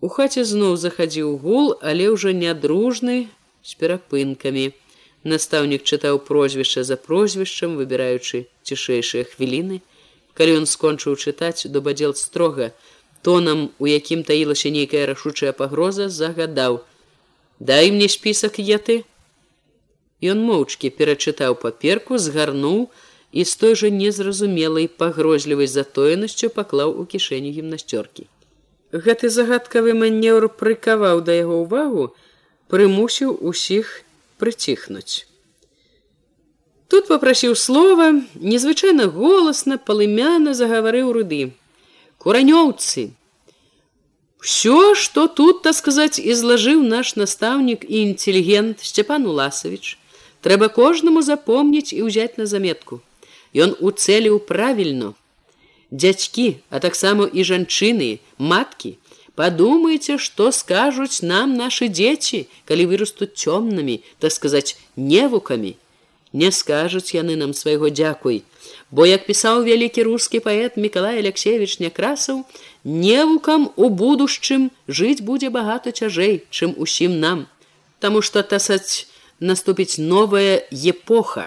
[0.00, 3.16] у хаце зноў захадзіў гул але ўжо нядружны
[3.62, 4.70] з перапынкамі.
[5.24, 9.78] Настаўнік чытаў прозвішча за прозвішчам, выбіраючы цішэйшыя хвіліны.
[10.34, 12.72] Калі ён скончыў чытаць, дубадзел строга,
[13.22, 16.82] тонам, у якім таілася нейкая рашучая пагроза, загадаў:
[17.60, 19.04] «Дай мне спісак еты.
[20.22, 22.90] Ён моўчкі перачытаў паперку, згарнуў
[23.32, 28.28] і з той жа незразумелай пагрозлівай затоенасцю паклаў у кішэню гімнасцёркі.
[28.92, 32.12] Гэты загадкавы манеўр прыкаваў да яго ўвагу,
[32.68, 34.04] прымусіў усіх,
[34.36, 35.24] прыціхнуць.
[36.92, 41.56] Тут попрасіў слова, незвычайна голасна палымяна загаварыў руды.
[42.20, 43.16] Куранёўцы.
[44.42, 49.98] Всё, што тут так сказаць ізлажыў наш настаўнік і інтэлігент Сцепан Уласавіч,
[50.42, 52.98] трэба кожнаму запомніць і ўзяць на заметку.
[53.54, 55.14] Ён уцэліў правільно.
[55.94, 58.98] Дзядзькі, а таксама і жанчыны, маткі,
[59.34, 65.76] подумайте что скажуць нам наши дзеці калі вырастут цёмнымі так сказать невукамі
[66.32, 68.42] не скажуць яны нам свайго дзякуй
[68.90, 72.42] бо як пісаў вялікі рускі паэт миколай алексеевич някрасаў
[72.84, 77.46] невукам у будучым жыць будзе багата цяжэй чым усім нам
[78.00, 79.06] таму что тасаць
[79.40, 81.46] наступіць новая епоха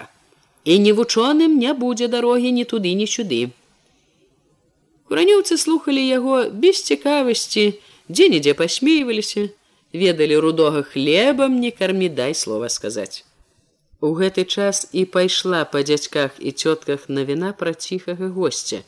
[0.64, 3.46] і невучоным не будзе дарогі ні туды ні сюды
[5.06, 7.78] Куранёўцы слухали яго без цікавасці,
[8.10, 9.48] дзе-нідзе пасмейваліся,
[9.94, 13.22] ведалі рудога хлебам, не кармі дай слова сказаць.
[14.00, 18.82] У гэты час і пайшла па дзядзьках і цётках навіна пра ціхага госця.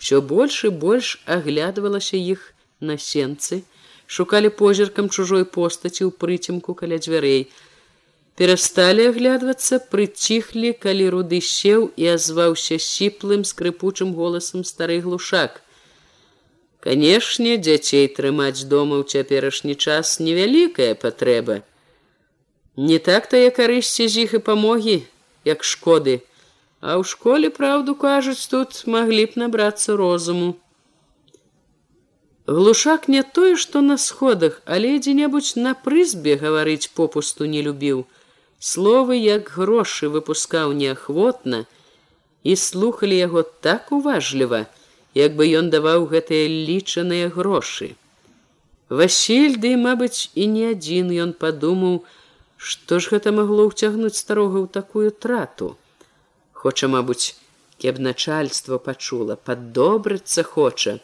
[0.00, 3.62] Всё больш і больш аглядвалася іх на сенцы,
[4.06, 7.44] шукалі позіркам чужой постаці ў прыцемку каля дзвярэй.
[8.40, 15.60] Перасталі аглядвацца, прыціхлі, калі руды сеў і азваўся сіплым скрыпучым голасам стары глушак.
[16.80, 21.62] Канешне, дзяцей трымаць дома ў цяперашні час невялікая патрэба.
[22.76, 25.02] Не так тая карысці з іх і памогі,
[25.44, 26.22] як шкоды,
[26.84, 30.48] А ў школе праўду кажуць, тут маглі б набрацца розуму.
[32.46, 38.04] Глушак не тое, што на сходах, але дзе-небудзь на прызбе гаварыць попусту не любіў.
[38.60, 41.64] Словы як грошы выпускаў неахвотна
[42.44, 44.60] і слухали яго так уважліва,
[45.16, 47.96] як бы ён даваў гэтыя лічаныя грошы.
[48.92, 52.04] Васіль ды, мабыць, і не адзін ён падумаў,
[52.64, 55.66] што ж гэта магло ўцягнуць старога ў такую трату.
[56.56, 57.36] Хоча, мабыць,
[57.76, 60.94] кеб начальство пачула, паддобрыцца хоча.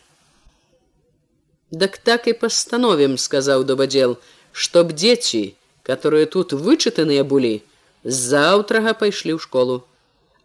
[1.83, 4.17] Дак так і пастановім, сказаў дубадзел,
[4.53, 5.43] чтоб дзеці,
[5.85, 7.55] которые тут вычытаныя былі,
[8.05, 9.85] заўтрага пайшлі ў школу,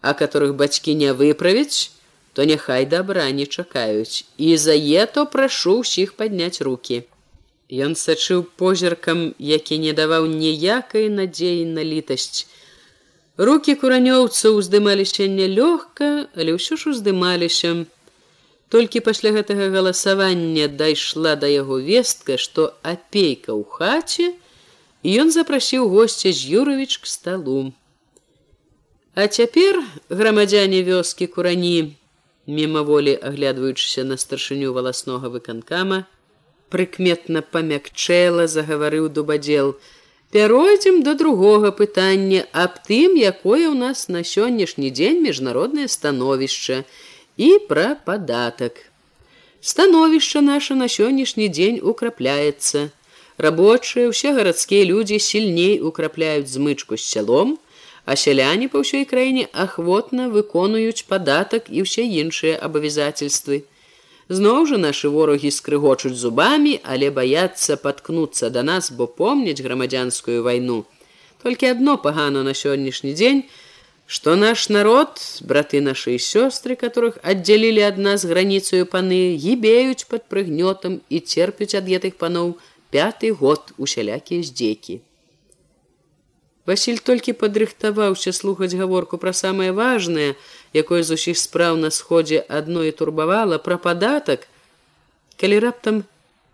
[0.03, 1.95] а которых бацькі не выправіць,
[2.35, 7.05] то няхай добра не чакаюць і за ето прашу ўсіх падняць руки
[7.75, 12.47] Ён сачыў позіркам які не даваў ніякай надзеі на літасць.
[13.37, 17.85] Руки куранёўца ўздымаліся нялёгка але ўсё ж уздымаліся.
[18.69, 24.31] Толькі пасля гэтага галасавання дайшла да яго вестка што апейка ў хаце
[25.25, 27.73] ён запрасіў госця з юрович к сталу.
[29.15, 31.95] А цяпер грамадзяне вёскі курані
[32.47, 36.05] мімаволі аглядваючыся на старшыню валаснога выканкама
[36.73, 39.75] прыкметна памякчэла загаварыў дубадзел
[40.35, 46.83] пяройдзем до другога пытання аб тым якое ў нас на сённяшні дзень міжнароднае становішча
[47.37, 48.81] і пра падатак.
[49.61, 52.89] Становішча наше на сённяшні дзень украпляецца.
[53.37, 57.55] Рабочыя ўсе гарадскія людзі сільней украпляюць змычку з сялом,
[58.05, 63.63] а сяляне па ўсёй краіне ахвотна выконуюць падатак і ўсе іншыя абавязательствы.
[64.27, 70.85] Зноў жа нашы ворагі скрыгочуць зубамі, але баяцца паткнуцца да нас, бо помняць грамадзянскую вайну.
[71.43, 73.45] Толькі адно пагано на сённяшні дзень,
[74.07, 81.01] что наш народ браты наши сестры которых отделили от нас границу паны гибеюць под прыгнётом
[81.09, 82.57] и терпяць ад гэтых паноў
[82.89, 85.01] пятый год усялякія здзекі
[86.65, 90.33] Василь толькі падрыхтаваўся слухаць гаворку пра самае важное
[90.81, 94.47] якое з усіх спраў на сходзе адно і турбавала пра падатак
[95.41, 96.03] калі раптам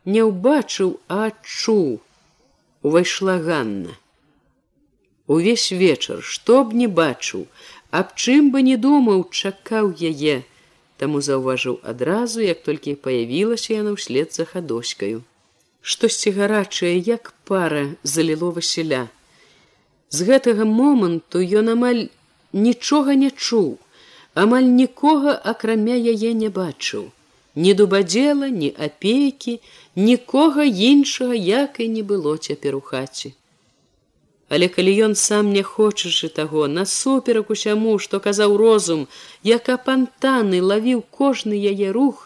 [0.05, 2.01] не ўбачыў а адчуў.
[2.81, 3.95] Увайшла ганна.
[5.27, 7.47] Увесь вечар што б не бачыў
[8.01, 10.43] аб чым бы не думаў чакаў яе.
[10.99, 15.23] Таму заўважыў адразу як толькі паявілася яна ўслед за хадоськаю.
[15.81, 19.07] Штосьці гарачае як пара заліло васіля
[20.17, 22.01] з гэтага моманту ён амаль
[22.67, 23.67] нічога не чуў
[24.45, 27.05] амаль нікога акрамя яе не бачыў
[27.65, 29.59] ні дубадзела ні апейкі
[30.07, 33.35] нікога іншага як і не было цяпер у хаце
[34.55, 39.05] Але калі ён сам не хочачы таго насуперак усяму, што казаў розум,
[39.47, 42.25] як апантаны лавіў кожны яе рух,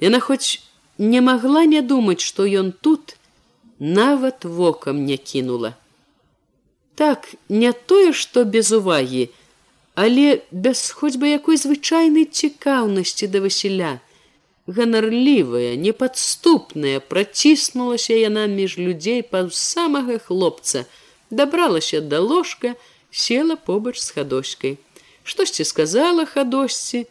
[0.00, 0.64] яна хоць
[0.96, 3.12] не магла не думаць, што ён тут
[3.78, 5.74] нават вокам не кінула.
[6.98, 9.28] Так не тое, што без увагі,
[9.94, 13.98] але без хоць бы якой звычайнай цікаўнасці да Васіля.
[14.66, 20.84] Ганарлівая, непадступная, праціснулася яна між людзей па самага хлопца,
[21.30, 22.74] дабралася да ложка
[23.10, 24.78] села побач з хадоськай
[25.22, 27.06] штосьці сказала хадосьці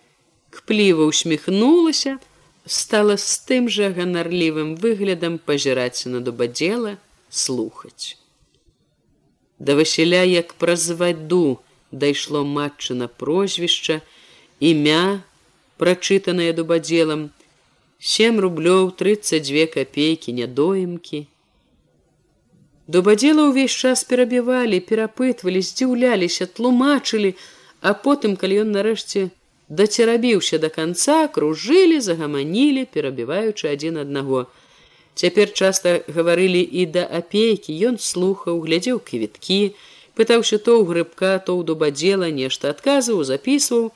[0.49, 2.17] кпліва усміхнулася
[2.65, 6.97] стала з тым жа ганарлівым выглядам пазіраць на дубадзела
[7.29, 8.17] слухаць
[9.59, 11.59] да васіля як праз ваду
[11.91, 14.01] дайшло матчына прозвішча
[14.59, 15.21] імя
[15.81, 17.29] прачытанае дубадзелам
[17.99, 21.25] сем рублёў тридцать две копейкі нядоімкі
[22.87, 27.35] Дубадзела ўвесь час перабівалі, перапытвалі, здзіўляліся, тлумачылі,
[27.83, 29.27] а потым, калі ён нарэшце
[29.67, 34.47] дацерабіўся да канца, кружылі, загаманілі, перабіваючы адзін аднаго.
[35.17, 39.73] Цяпер часта гаварылі і да апейкі, ён слухаў, глядзеў квіткі,
[40.13, 43.89] пытаўся то ў грыбка, то ў дубадзела нешта адказваў, запісваў.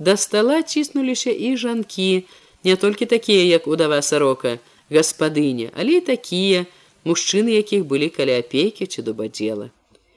[0.00, 2.24] Да стала ціснуліся і жанкі,
[2.64, 4.56] не толькі такія, як удава сарока,
[4.88, 6.64] гаспадыня, але такія,
[7.04, 9.68] мужчыны якіх былі каля апейкі ці дубадзела.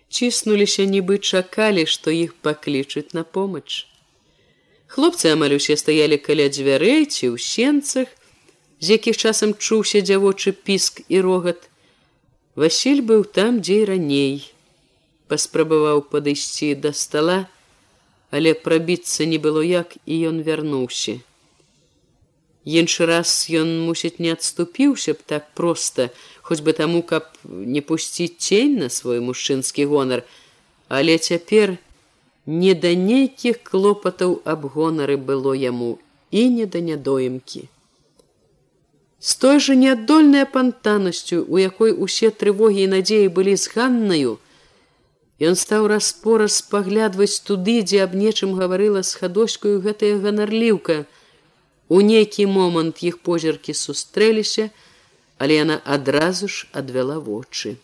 [0.07, 3.91] Ціснуліся нібы чакалі што іх паклічуць на помач.
[4.87, 8.07] Хлопцы амаль усе стаялі каля дзвярэй ці ў сенцах
[8.79, 11.69] з якіх часам чуўся дзявочы піск і рогат.
[12.55, 14.51] Васіль быў там дзе раней.
[15.27, 17.45] Паспрабаваў падысці да стола
[18.35, 21.15] але прабіцца не было як і ён вярнуўся.
[22.65, 26.09] Іншы раз ён мусіць не адступіўся б так проста
[26.41, 30.25] хоць бы таму каб не пусціць цень на свой мужчынскі гонар.
[30.89, 31.77] Але цяпер
[32.45, 35.95] не да нейкіх клопатаў аб гонары было яму
[36.31, 37.69] і не да нядоімкі
[39.19, 44.37] з той жа неадольнай апантанасцю у якой усе трывогі і надзеі былі з ганнаю
[45.49, 51.03] ён стаў распораз паглядваць туды дзе аб нечым гаварыла з хадоськаю гэтая ганарліўка
[51.89, 54.69] у нейкі момант іх позіркі сустрэліся
[55.37, 57.75] але яна адразу ж адвяла вочы.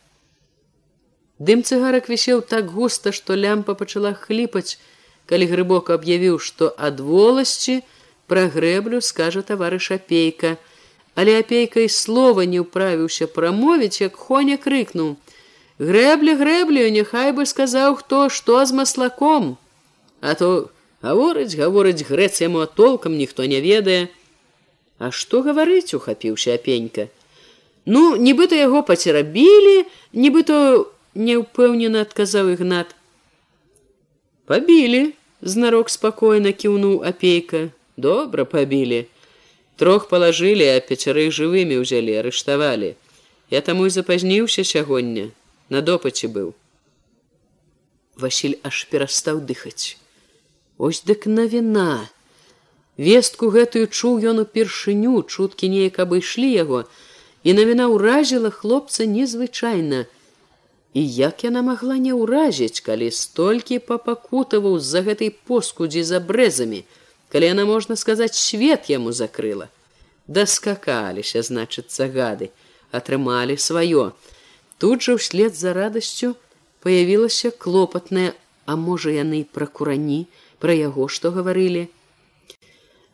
[1.40, 4.78] Дым цыгарак вісеў так густа, што лямпа пачала хліпаць,
[5.26, 7.82] калі грыбок аб'явіў, што ад воласці
[8.28, 10.58] пра грэблю скажа таварыш апейка,
[11.16, 15.18] але апейка і слова не ўправіўся прамовіць, як хоня крыкнуў:
[15.80, 19.58] грэблі грэблю, няхай бы сказаў хто што з маслаком,
[20.22, 24.10] а то гаворыць гаворыць грэц яму толкам ніхто не ведае.
[25.02, 27.10] А што гаварыць ухапіўся апенька.
[27.86, 30.58] Ну нібыта яго пацерабілі нібыто
[31.18, 32.94] неўпэўнена адказаў ігнат
[34.46, 35.02] пабілі
[35.42, 37.74] знарок спакойна кіўнуў апейка.
[37.98, 39.08] Добра пабілі
[39.82, 42.94] трох палажылі а пяцярых жывымі ўзялі арыштавалі.
[43.50, 45.24] Я таму і запазніўся сягоння
[45.74, 46.54] на допаце быў.
[48.14, 49.98] Васіль аж перастаў дыхаць.
[50.78, 52.14] Ось дык навіна!
[53.02, 56.86] Вестку гэтую чуў ён упершыню чуткі неяк абышлі яго
[57.42, 60.06] і навіна ўразіла хлопца незвычайна.
[60.94, 66.86] І як яна магла не ўразіць калі столькі папакутаваў з-за гэтай поскудзі за брэзамі
[67.32, 69.70] калі яна можна сказаць свет яму закрыла.
[70.28, 72.52] Даскакаліся значыцца гады
[72.92, 74.12] атрымалі сваё.
[74.78, 76.36] Тут жа ўслед за радасцю
[76.84, 80.28] появілася клопатная а можа яны пра курані
[80.60, 81.88] пра яго што гаварылі?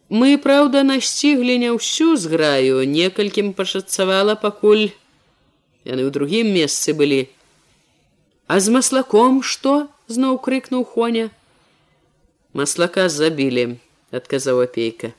[0.09, 4.87] Мы праўда насціглі не ўсю зграю некалькім пашацавала пакуль
[5.85, 7.27] яны ў другім месцы былі
[8.47, 11.27] а з маслаком што зноў крыкнуў хоня.
[12.53, 13.75] Маслака забілі
[14.11, 15.11] адказаў апейка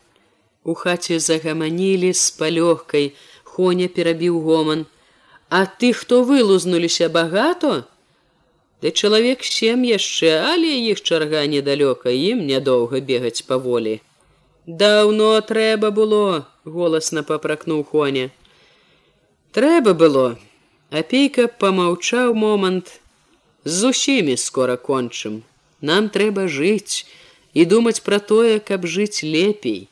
[0.64, 3.12] у хаце загаманілі з палёгкай
[3.44, 4.86] хоня перабіў гоман
[5.48, 7.86] а ты хто вылузнуліся багато
[8.82, 13.98] Ды чалавек сем яшчэ, але іх чарга недалёка ім нядоўга бегаць паволі.
[14.68, 18.30] Даўно трэба было, голасна папракнуў Хоня.
[19.56, 20.38] Трэба было.
[20.90, 23.00] Апейка помаўчаў момант.
[23.64, 25.42] З усімі скора кончым.
[25.80, 27.02] Нам трэба жыць
[27.58, 29.88] і думаць пра тое, каб жыць лепей.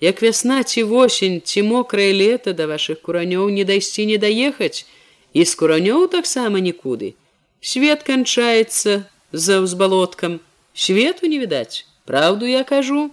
[0.00, 4.86] Як вясна ці восень ці мокрае лета да вашых куранёў не дайсці не даехаць,
[5.34, 7.14] і з куранёў таксама нікуды.
[7.60, 10.40] Свет канчаецца за ўзбалоткам.
[10.72, 13.10] Свету не відаць праўду я кажу.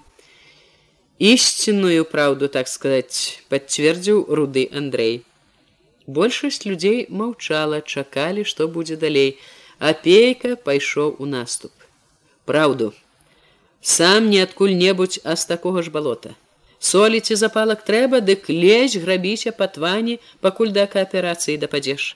[1.18, 5.26] Ісціную праўду так сказаць пацвердзіў руды андрей
[6.08, 9.36] большасць людзей маўчала чакалі што будзе далей
[9.92, 11.72] апейка пайшоў у наступ.
[12.46, 12.94] Праўду
[13.82, 16.36] сам не адкуль-небудзь а з такога ж балота.
[16.80, 22.16] Соліці запалак трэба дык лезь грабіся па твані пакуль да кааперацыі дападзеш.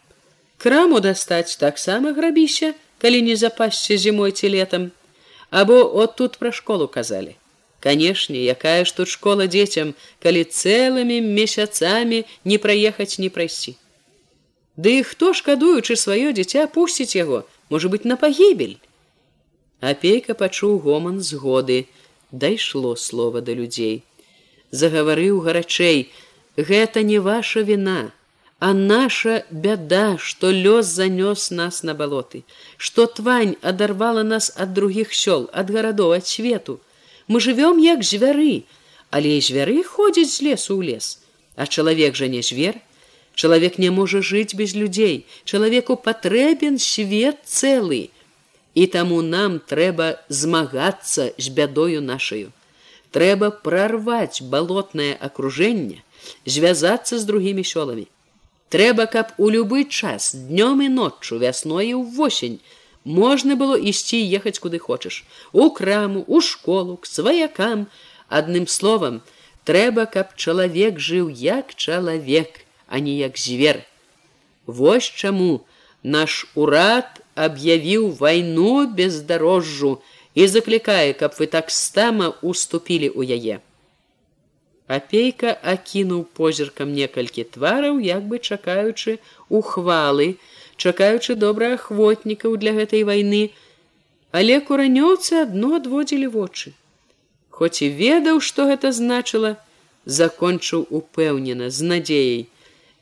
[0.58, 4.92] Краму дастаць таксама грабіся калі не запасся зімой ці летом
[5.50, 7.36] або от тут пра школу казалі.
[7.80, 13.74] Канешне якая ж тут школа дзецям калі цэлымі месяцамі не праехаць не прайсці.
[14.78, 17.44] Ды хто шкадуючы сваё дзіця пусціць яго?
[17.70, 18.78] Можа быть на пагібель
[19.82, 21.86] апейка пачуў гоман згоды
[22.32, 24.04] дайшло слова да людзей
[24.72, 26.10] загаварыў гарачэй
[26.58, 28.00] гэта не ваша вина
[28.62, 32.44] А наша бяда, што лёс занёс нас на балоты,
[32.78, 36.78] што твань адарвала нас ад другіх сёл, ад гарадоў ад свету.
[37.28, 38.70] Мы жывём як звяры,
[39.10, 41.26] але звяры ходзяць з лесу ў лес.
[41.58, 42.78] А чалавек жа не звер.
[43.34, 45.26] Чалавек не можа жыць без людзей.
[45.44, 48.14] Чалавеку патрэбен свет цэлы.
[48.74, 52.52] І таму нам трэба змагацца з бядою нашаю.
[53.12, 56.00] Трэба прарваць балотнае акружэнне,
[56.46, 58.08] звязацца з другімі сёламі.
[58.72, 62.62] Трэба каб у любы час днём і ноччу вясной увосень
[63.04, 65.26] можна было ісці ехаць куды хочаш.
[65.52, 67.88] У краму у школу к сваякам.
[68.30, 69.22] Адным словам
[69.68, 73.84] трэба каб чалавек жыў як чалавек а не як звер.
[74.66, 75.66] Вось чаму
[76.04, 79.98] наш урад аб'явіў вайну бездарожжу
[80.36, 83.62] і заклікае каб вы таксама уступілі ў яе
[84.92, 90.36] Апейка акінуў позіркам некалькі твараў, як бы чакаючы ухвалы,
[90.76, 93.42] чакаючы добраахвотнікаў для гэтай вайны,
[94.36, 96.76] але куранёўцы адно адводзілі вочы.
[97.56, 99.56] Хоць і ведаў, што гэта значыла,
[100.20, 102.44] закончыў упэўнена з надзеяй.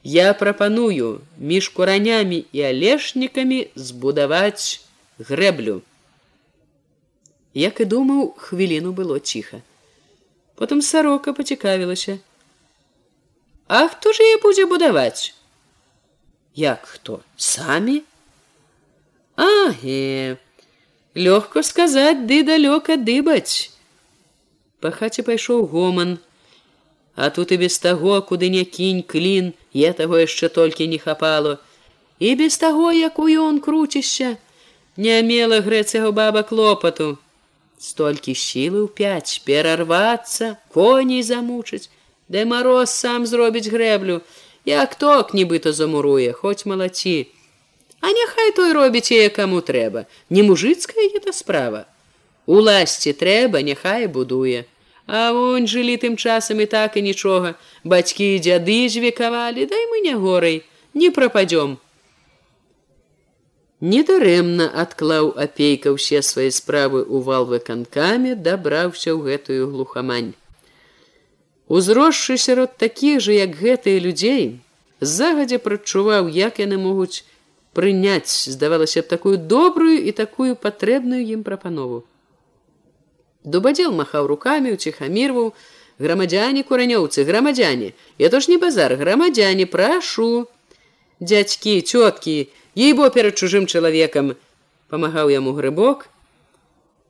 [0.03, 4.81] Я прапаную між куранямі і алешнікамі збудаваць
[5.19, 5.81] грэблю.
[7.53, 9.59] Як і думаў, хвіліну было ціха.
[10.55, 12.19] Потым сарока пацікавілася.
[13.67, 15.35] А хто ж яе будзе будаваць?
[16.55, 17.19] Як хто?
[17.35, 18.03] Самі?
[19.35, 20.37] Аге
[21.15, 23.75] лёгка сказаць ды далёка дыбаць.
[24.79, 26.19] Па хаце пайшоў гоман
[27.19, 31.57] а тут і без таго куды не кінь клін я таго яшчэ толькі не хапало.
[32.19, 34.37] І без таго якую он круцішся
[34.95, 37.09] не мела грэцяго баба клопату
[37.79, 41.91] столькі сілы ў пяць перарвацца коней замучыць
[42.31, 44.19] дай мароз сам зробіць грэблю
[44.71, 47.19] як ток нібыта замуруе хоць малаці
[47.99, 51.87] а няхай той робіць яе каму трэба не мужыцкая гэта справа.
[52.49, 54.65] Уласці трэба, няхай будуе.
[55.09, 57.55] А вон жылі тым часам і так і нічога.
[57.83, 60.61] Бацькі і дзяды звекавалі, дай мы не горай,
[60.93, 61.77] не прападём.
[63.81, 70.35] Недарэмна адклаў апейка ўсе свае справы ў валвы канкамі, дабраўся ў гэтую глухамань.
[71.65, 74.61] Узросшы сярод такіх жа, як гэтыя людзей,
[75.01, 77.25] загадзя прачуваў, як яны могуць
[77.73, 82.05] прыняць, здавалася б такую добрую і такую патрэбную ім прапанову.
[83.43, 85.53] Дубадзел махаў рукамі, уціхамірваў,
[85.99, 90.47] грамадзяне куранёўцы, грамадзяне, Я то ж не базар, грамадзяне, прашу.
[91.19, 94.35] Дядзькі, цёткі, ейбо перад чужым чалавекам!
[94.89, 96.09] Памагаў яму грыбок.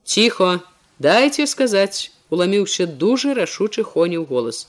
[0.04, 0.62] Ціхо
[1.00, 4.68] дайце сказаць уламіўся дужа рашучы хоніў голас.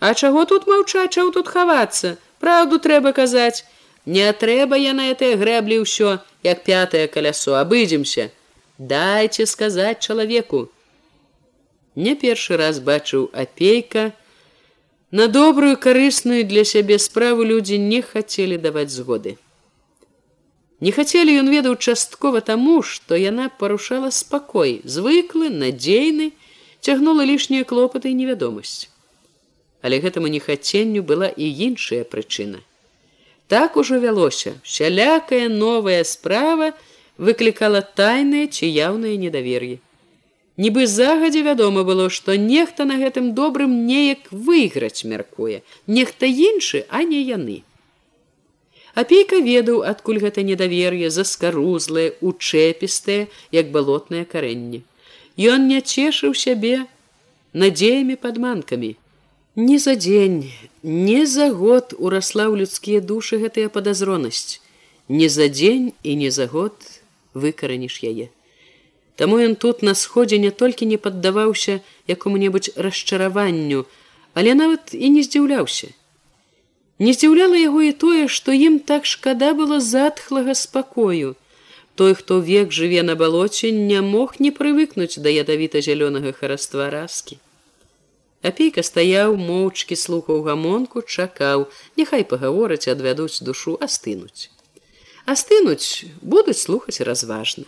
[0.00, 2.16] А чаго тут маўчаць чаў тут хавацца?
[2.38, 3.64] Праўду трэба казаць.
[4.06, 7.58] Не трэба я на этой грэблі ўсё як пятое калясо.
[7.60, 8.30] Абыдземся
[8.78, 10.68] дайце сказаць чалавеку
[11.94, 14.12] не першы раз бачыў апейка
[15.10, 19.38] на добрую карысную для сябе справу людзі не хацелі даваць згоды
[20.80, 26.32] Не хацелі ён ведаў часткова таму, што яна парушала спакой, звыклы, надзейны,
[26.84, 28.92] цягнула лішнія клопаты і невядомасць.
[29.80, 32.60] Але гэтаму нехаценню была і іншая прычына.
[33.48, 36.74] Так ужо вялося, сялякая новая справа
[37.18, 39.78] выклікала тайныя ці яўныя недавер'і.
[40.56, 47.02] Нібы загадзе вядома было, што нехта на гэтым добрым неяк выйграць мяркуе, нехта іншы, а
[47.04, 47.62] не яны.
[48.96, 54.80] Апейка ведаў, адкуль гэта недавер'е заскарузлае, учэпістае, як балотнае карэнне.
[55.36, 56.86] Ён не цешыў сябе
[57.52, 58.96] надзеямі падманкамі.
[59.56, 60.52] Не за дзень,
[60.82, 64.64] не за год урасла ў людскія душы гэтая падазронасць.
[65.08, 66.72] Не за дзень і не за год
[67.44, 68.26] выкараніш яе.
[69.20, 71.80] Таму ён тут на сходзе не толькі не паддаваўся
[72.14, 73.86] якому-небудзь расчараванню,
[74.34, 75.88] але нават і не здзіўляўся.
[76.98, 81.34] Не здзіўляла яго і тое, што ім так шкада было затхлага спакою.
[81.96, 87.40] Той, хто век жыве на балоце, не мог не прывыкнуць да ядавіта зялёнага хараства раскі.
[88.44, 91.66] Апейка стаяў, моўчкі слухаў гамонку, чакаў,
[91.96, 94.52] няхай пагавораць, адвядуць душу, астынуць.
[95.26, 97.64] Астынуць будуць слухаць разважна.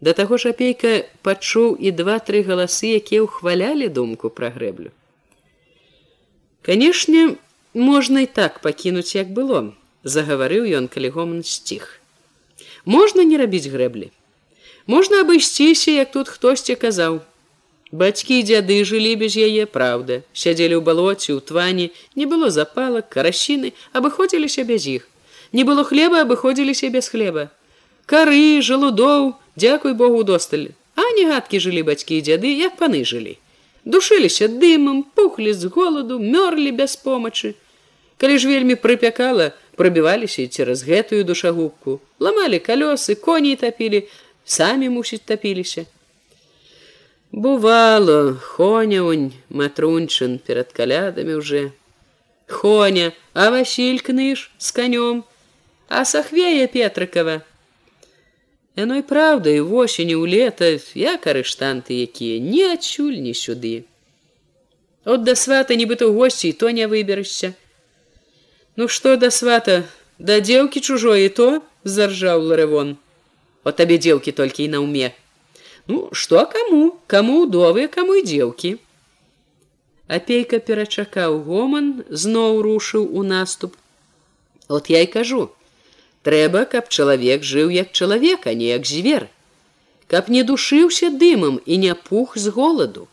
[0.00, 4.90] Да таго ж апейка пачуў і два-тры галасы, якія ўхвалялі думку пра грэблю.
[6.66, 7.38] Канешне,
[7.72, 9.62] можна і так пакінуць як было
[10.02, 12.02] загаварыў ён калі гоман сціх.
[12.84, 14.10] Можна не рабіць грэблі.
[14.90, 17.22] Можна абысціся як тут хтосьці казаў.
[17.94, 20.22] Бацькі і дзяды жылі без яе праўда.
[20.34, 25.06] Сядзелі ў балоце ў твані не было запалак карасіны абыходзіліся без іх
[25.52, 27.50] не было хлеба абыходзіліся без хлеба.
[28.06, 33.36] Кары жалудоў дзякуй богу досталь а не гадкі жылі бацькі і дзяды як паны жылі.
[33.84, 37.54] Душыліся дымам пухлі з голаду мёрлі без помачы.
[38.16, 44.08] Калі ж вельмі прыпякала, прабіваліся цераз гэтую душагубку, ламалі калёсы, коней тапілі,
[44.44, 45.84] самі мусіць тапіліся.
[47.30, 51.76] Бувало, хоняунь, матрунчын перад калядамі ўжо.
[52.48, 55.28] Хоня, а Васіль кныш з канём,
[55.88, 57.42] а сахвея Петрыкова.
[58.76, 63.84] Яно і праўда, і восені ў лета, як арыштанты, якія ні адсюль ні сюды.
[65.04, 67.54] От да свата нібыта ў госці то не выберешся.
[68.76, 69.84] Ну что да свата
[70.18, 71.48] да дзелкі чужое і то
[71.84, 72.96] заржаў ларэвон
[73.64, 75.12] о табе дзелкі толькі і на уме
[75.86, 78.76] ну что каму каму удовы каму і дзелкі
[80.18, 83.76] апейка перачакаў гоман зноў рушыў у наступ
[84.68, 85.42] от я і кажу
[86.28, 89.26] трэба каб чалавек жыў як чалавек а не як звер
[90.14, 93.08] каб не душыўся дымам і не пух з голаду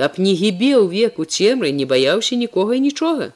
[0.00, 3.32] каб не гібеў веку цемры не баяўся нікога і нічога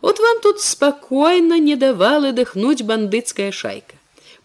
[0.00, 3.98] От вам тут спакойна не давала дыхнуць бандыцкая шайка.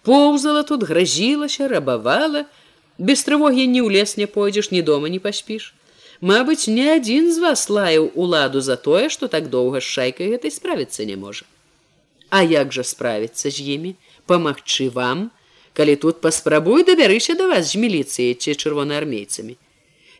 [0.03, 2.45] Поўзала тут грозілася, рабавала,
[2.97, 5.73] без трывогі ні ў лес не пойдзеш, ні дома не паспіш.
[6.21, 10.51] Мабыць, ні адзін з вас лаяў уладу за тое, што так доўга з шайкай гэтай
[10.51, 11.45] справіцца не можа.
[12.34, 13.93] А як жа справіцца з імі,
[14.26, 15.30] памагчы вам,
[15.77, 19.53] калі тут паспрабуй дабярыся да вас з міліцыяй ці чырвонаармейцамі.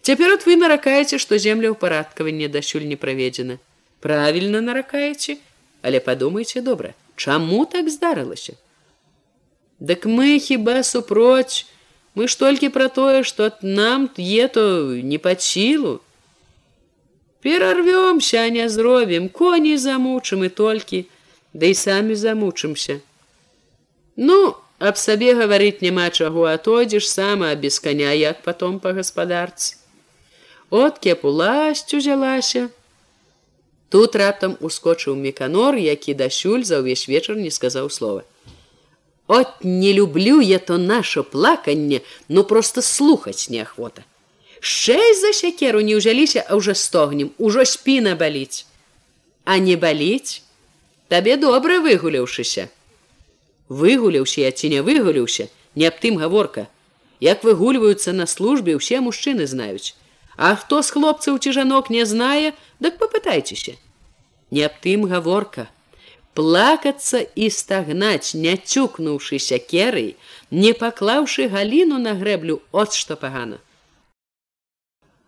[0.06, 3.58] Цяпер от вы наракаеце, што земля ў парадкаванне дасюль не праведзена.
[4.00, 5.40] Правильно наракаеце?
[5.82, 8.54] Але подумайте добра чаму так здарылася?
[9.80, 11.66] Дык мы хіба супроць?
[12.16, 16.02] Мы ж толькі про тое от нам е то не под силу
[17.42, 21.06] перарвемся не зробім коней замучым і толькі
[21.54, 23.00] да і самі замучымся
[24.16, 29.84] ну аб сабе гаварыць няма чаго атойдзеш сама без коня як потом по гаспадарцы
[30.74, 32.70] от кепуласць узялася.
[33.90, 38.24] Тут раптам ускочыў меканор які дасюль за ўвесь вечар не сказаў слова.
[39.28, 44.04] От не люблю я то наше плаканне но просто слухаць неахвота.
[44.60, 48.66] Шесть за сякеру не ўзяліся а уже стогнем ужо спіна баліць.
[49.46, 50.43] А не баліць
[51.10, 52.70] табе добра выгуляўшыся.
[53.70, 56.68] Выгуляўся я ці не выгуляўся не аб тым гаворка.
[57.20, 59.96] Як выгульваюцца на службе ўсе мужчыны знаюць.
[60.36, 63.78] А хто з хлопцаў ці жанок не знае дык попытайцеся
[64.54, 65.70] не аб тым гаворка.
[66.38, 70.16] Плакацца і стагнаць не цюкнуўшыся керай
[70.50, 73.60] не паклаўшы галіну на грэблю от што пагана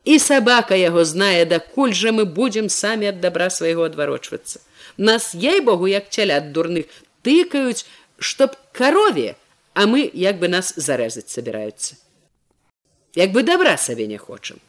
[0.06, 4.62] і сабака яго знае дакуль жа мы будзем самі ад добра свайго адварочвацца.
[4.98, 6.86] Нас ей богу як цялят дурных
[7.26, 7.86] тыкаюць
[8.20, 9.36] чтоб карове
[9.74, 11.98] а мы як бы нас зарэзаць собираются
[13.16, 14.60] як бы добра сабе не хочам.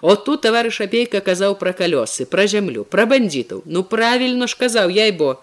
[0.00, 4.90] От тут товарыш апейка казаў пра калёсы пра зямлю пра бандитаў ну правильно ж казаў
[4.90, 5.42] яйбо.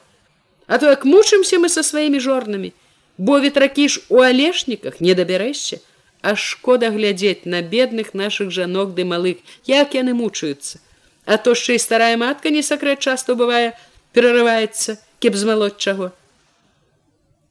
[0.68, 2.74] А то як мучымся мы со сваімі жорнамі.
[3.18, 5.80] Бо ветракі ж у алешніках не дабярэшся
[6.22, 9.38] а шкода глядзець на бедных наших жанок ды малых.
[9.66, 10.80] Як яны мучаюцца?
[11.26, 13.78] А то яшчэ і старая матка не сакрэт часто бывае
[14.14, 16.12] перарываецца кеп змалоць чаго.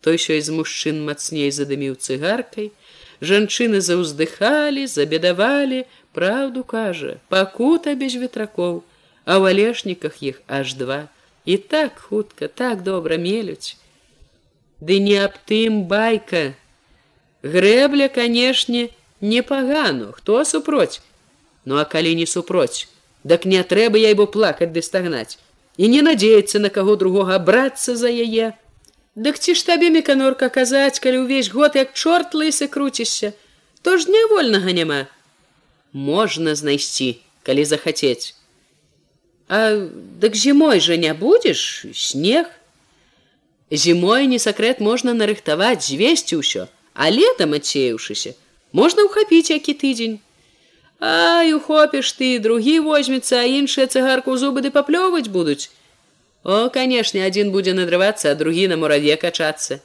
[0.01, 2.73] Той що з мужчын мацней задыміў цыгаркай.
[3.21, 5.85] Жанчыны заўздыхалі забедавалі.
[6.13, 8.83] Праўду кажа пакута без ветракоў
[9.29, 11.09] а ў алешніках іх аж два.
[11.45, 13.77] І так хутка так добра мелюць.
[14.81, 16.57] Ды не аб тым байка
[17.43, 18.89] грэбля канешне
[19.21, 21.01] непагану хто супроць
[21.65, 22.89] ну а калі не супроць
[23.25, 25.39] дак не трэба я бо плакаць ды стагнаць
[25.77, 28.55] і не надзеецца на каго другога брацца за яе
[29.19, 33.35] Дык ці ж табе меканорка казаць, калі ўвесь год як чорт лысы круцішся,
[33.83, 35.11] то ж нявольнага няма.
[35.91, 38.39] Можна знайсці, калі захацець.
[39.51, 39.75] А
[40.23, 42.47] дык зімой жа не будзеш снег.
[43.75, 48.35] Зімой не сакрэт можна нарыхтаваць, звесці ўсё, а летом адсеяўшыся,
[48.75, 50.19] можна ўхапіць які тыдзень.
[50.99, 55.71] Ай ухопіш ты, другі возьмецца, а іншыя цыгарку зубы ды паплёваць будуць.
[56.43, 59.79] О, канешне, адзін будзе надрывацца, а другі на мураве качацца.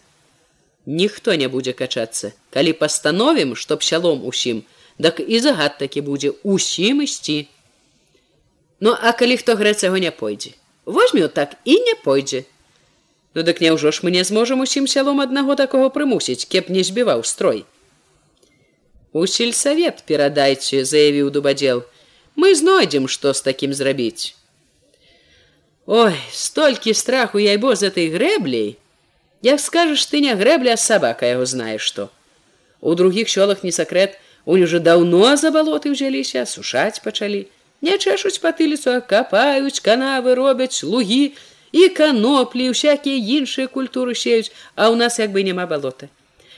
[0.89, 2.33] Ніхто не будзе качацца.
[2.49, 4.65] Калі пастановім, што псялом усім,
[4.97, 7.45] дак і загад такі будзе усім ісці.
[8.81, 12.43] Ну, а калі хто грэцаго не пойдзе, возьме так і не пойдзе.
[13.33, 17.23] Ну дык няўжо ж мы не зможам усім сялом аднаго такого прымусіць, кеп не збіваў
[17.25, 17.65] строй.
[19.13, 21.83] У сельсавет перадайце, заявіў дубадзел.
[22.35, 24.33] Мы знойдзем, што з такім зрабіць.
[25.85, 28.77] Ой, столькі страху яйбо з этой грэбляй.
[29.41, 32.09] Як скажаш ты не грэбля, сабака яго знаеш што.
[32.81, 34.15] У другіх сёлах не сакрэт,
[34.45, 37.49] унь уже даўно за балоты ўзяліся, сушаць пачалі.
[37.83, 41.35] Не чэшуць патыліцу, а капаюць, канавы робяць, лугі
[41.73, 46.07] і каноплі, усякія іншыя культуры сеюць, а ў нас як бы няма балота.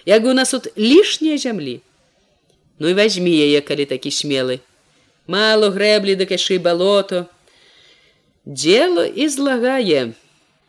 [0.06, 1.80] Як бы у нас тут лішняя зямлі.
[2.80, 4.60] Ну і возьми яе, калі такі смелы.
[5.26, 7.26] Мало грэблі да кашы балото,
[8.46, 10.14] дело излагае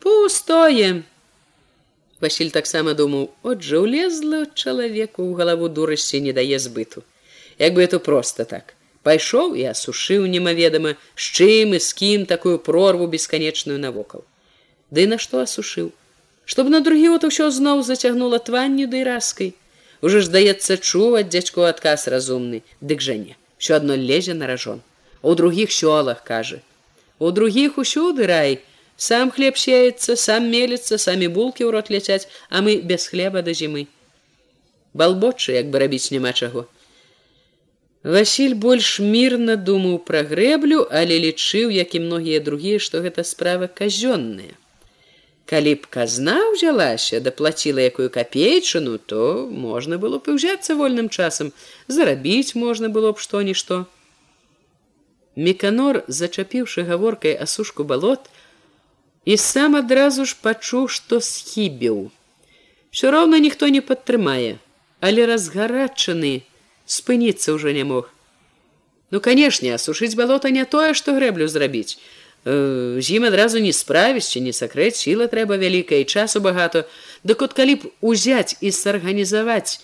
[0.00, 1.02] пустое
[2.20, 7.04] Василь таксама думаў отжа улезла чалавеку ў галаву дурасці не дае збыту
[7.58, 8.72] як бы это просто так
[9.04, 14.24] пайшоў і асушыў немаведама з чым і з кім такую прорву бесканечную навокал
[14.90, 15.92] ды на што асушыў?
[16.44, 19.54] Чтоб на другі вот усё зноў зацягнула тванню ды раскай.
[20.02, 22.62] Уже ж здаецца чуваць дзядзьку адказ разумны.
[22.80, 24.82] Дык жа не все адно лезе на ражон.
[25.22, 26.60] У другіх сёлах кажа.
[27.18, 28.60] У других усюды рай.
[28.96, 33.52] Сам хлеб сеется сам мелится самі булки ў рот ляцяць а мы без хлеба да
[33.52, 33.88] зімы.
[34.94, 36.66] Балбочы як бы рабіць няма чаго.
[38.02, 43.68] Васіль больш мірна думаў пра грэблю але лічыў як і многія другія што гэта справа
[43.68, 44.54] казённая
[45.50, 51.52] калі б казна ўзялася даплаціла якую капейчыну то можна было б узяцца вольным часам
[51.98, 53.84] зарабіць можна было б што нішто
[55.36, 58.30] Меканор, зачапіўшы гаворкай асушку балот,
[59.28, 62.08] і сам адразу ж пачуў, што схібіў.
[62.88, 64.56] Всё роўна ніхто не падтрымае,
[65.04, 66.40] але разгарачаны
[66.88, 68.08] спыніцца ўжо не мог.
[69.12, 72.00] Ну канешне, асушыць балота не тое, што грэблю зрабіць.
[72.46, 76.86] З ім адразу не справішся, не сакрэць сіла трэба вялікая і часу багато,
[77.26, 79.82] Дык от калі б узяць і сарганізаваць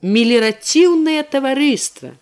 [0.00, 2.16] меліраціўнае таварыства,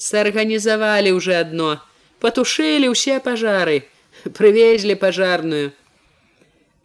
[0.00, 1.76] сарганізавалі уже одно
[2.24, 3.84] потушылі ўсе пажары
[4.38, 5.76] привезлі пажарную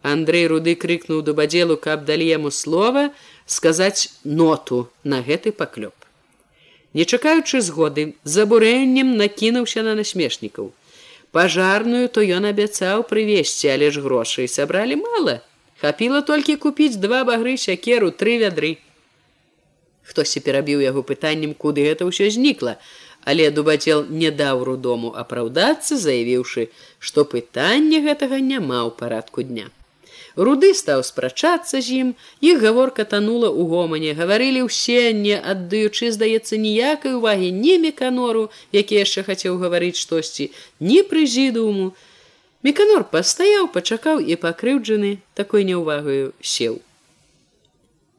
[0.04, 3.08] Андрэй руды крыкнуў дубадзелу, каб далі яму слова
[3.48, 5.96] сказаць ноту на гэты паклёп.
[6.92, 10.74] Не чакаючы згоды, з абурэннем накінуўся на насмешнікаў.
[11.34, 15.40] Пажарную то ён абяцаў прывесці, але ж грошай сабралі мала.
[15.82, 18.70] Хапіла толькі купіць два багры сякеру тры вядры.
[20.06, 22.78] Хтосьці перабіў яго пытаннем, куды гэта ўсё знікла,
[23.26, 26.68] але дубацел не даў рудому апраўдацца, заявіўшы,
[27.02, 29.74] што пытання гэтага няма ў парадку дня.
[30.36, 32.08] Руды стаў спрачацца з ім,
[32.42, 38.98] іх гаворка танула ў гомане, гаварылі ўсе, не аддаючы, здаецца, ніякай увагі ні меканору, які
[38.98, 40.50] яшчэ хацеў гаварыць штосьці,
[40.82, 41.94] ні прэзідууму.
[42.66, 46.82] Меканор пастаяў, пачакаў і пакрыўджаны такой няўвагаю сеў.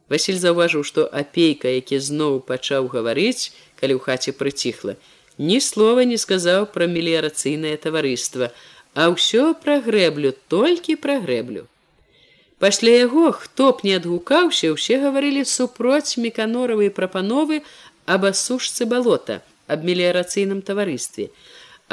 [0.07, 4.95] Васіль заўважыў, што апейка, які зноў пачаў гаварыць, калі ў хаце прыціхла,
[5.35, 8.55] ні слова не сказаў пра меліярацыйнае таварыства,
[8.95, 11.67] а ўсё пра грэблю, толькі пра грэблю.
[12.65, 17.59] Пасля яго, хто б не адгукаўся, усе гаварылі супроць меканоравай прапановы
[18.13, 19.35] аб асушцы балота,
[19.69, 21.27] аб меліярацыйным таварыстве.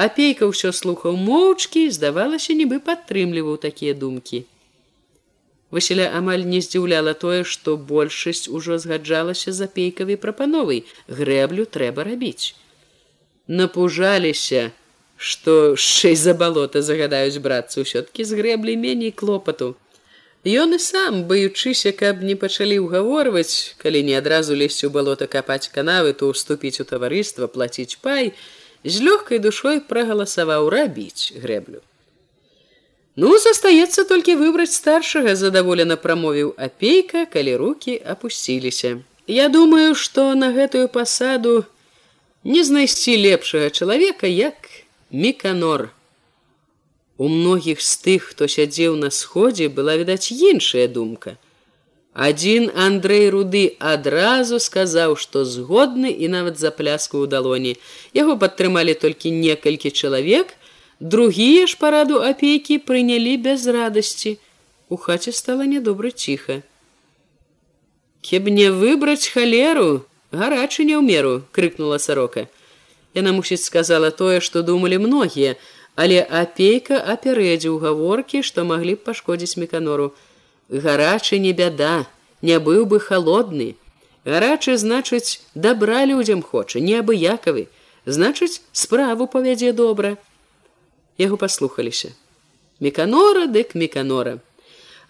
[0.04, 4.40] Апейка ўсё слухаў моўчкі, здавалася, нібы падтрымліваў такія думкі.
[5.76, 10.82] Васіля амаль не здзіўляла тое, што большасць ужо згаджалася з апейкавай прапановай,
[11.20, 12.56] грэблю трэба рабіць.
[13.60, 14.64] Напужаліся,
[15.20, 19.74] што шэй за балота загадаюць брацца ўсё-ткі з грэблі меней клопату.
[20.42, 25.70] Ён і сам, баючыся, каб не пачалі ўгаворваць, калі не адразу лезці ў балота капаць
[25.70, 28.34] канавы, то уступіць у таварыства, плаціць пай,
[28.82, 31.78] з лёгкай душой прагаласаваў рабіць грэблю.
[33.14, 38.98] Ну, застаецца толькі выбраць старшага, задаволена прамовіў апейка, калі руки апусціліся.
[39.30, 41.62] Я думаю, што на гэтую пасаду
[42.42, 44.56] не знайсці лепшага чалавека, як
[45.14, 45.94] міканор.
[47.22, 51.36] У многіх з тых, хто сядзеў на сходзе, была відаць іншая думка.
[52.28, 57.76] Адзін Андрэй руды адразу сказаў, што згодны і нават за пляску ў далоні.
[58.10, 60.50] Яго падтрымалі толькі некалькі чалавек,
[60.98, 64.32] другія ж параду апейкі прынялі без радасці.
[64.90, 66.58] У хаце стала нядобра ціха.
[68.18, 70.02] Кеб не выбраць халеру,
[70.34, 72.48] гарачы не ў меру, крыкнула сарока.
[73.14, 75.54] Яна мусіць сказала тое, што думалі многія,
[75.94, 80.12] але апейка апярэдзіў гаворкі, што маглі б пашкодзіць меканору.
[80.70, 82.06] Гарачы не бяда,
[82.40, 83.76] не быў бы холодны.
[84.24, 87.68] Гарачы значыць, дабра людзям хоча, неабыякавы,
[88.06, 90.16] значыць, справу павядзе добра.
[91.18, 92.14] Яго паслухаліся.
[92.80, 94.38] Меканора дык меканора.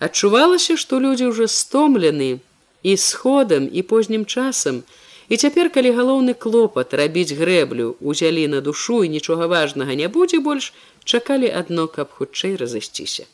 [0.02, 2.42] Адчувалася, што людзі ўжо стомлены
[2.82, 4.82] і сходам і познім часам,
[5.32, 10.40] І цяпер, калі галоўны клопат рабіць грэблю, узялі на душу і нічога важнага не будзе
[10.46, 10.66] больш,
[11.08, 13.24] чакалі адно, каб хутчэй разысціся.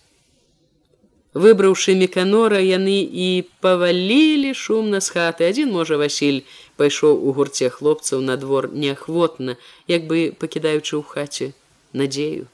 [1.34, 3.26] Выбраўшы меканора, яны і
[3.66, 5.48] павалілі шумна з хаты.
[5.50, 6.38] Адзін можа Васіль
[6.78, 9.56] пайшоў у гурце хлопцаў на двор неахвотна,
[9.90, 11.50] як бы пакідаючы ў хаце
[12.02, 12.46] надзею.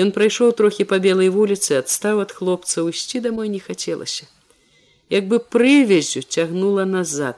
[0.00, 4.32] Ён прайшоў трохі па белай вуліцы, адстаў ад хлопцаў ісці дамой не хацелася
[5.10, 7.36] як бы прывязю цягнула назад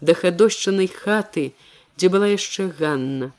[0.00, 1.52] да хадошчанай хаты,
[1.96, 3.32] дзе была яшчэ ганна.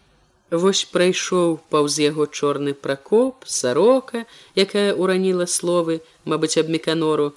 [0.51, 4.25] Вось прайшоў паўз яго чорны пракоп, сарока,
[4.55, 7.33] якая ураніла словы, мабыць, аб меканору.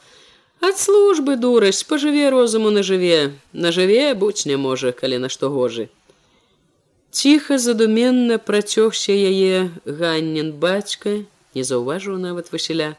[0.60, 5.88] Ад службы дурасць, пажыве розуму нажыве, нажыве будь не можа, калі на што гожы.
[7.14, 11.22] Ціха задуменна працёгся яе ганнен бацька,
[11.54, 12.96] не заўважыў нават Васіля.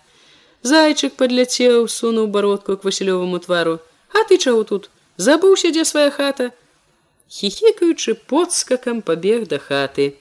[0.65, 3.79] Зайчык падляцеў, сунуў бародку к васілёваму твару.
[4.09, 4.89] А ты чаго тут?
[5.17, 6.51] Забыўся, дзе свая хата.
[7.29, 10.17] Хіхікаючы подскакам пабег да хаты.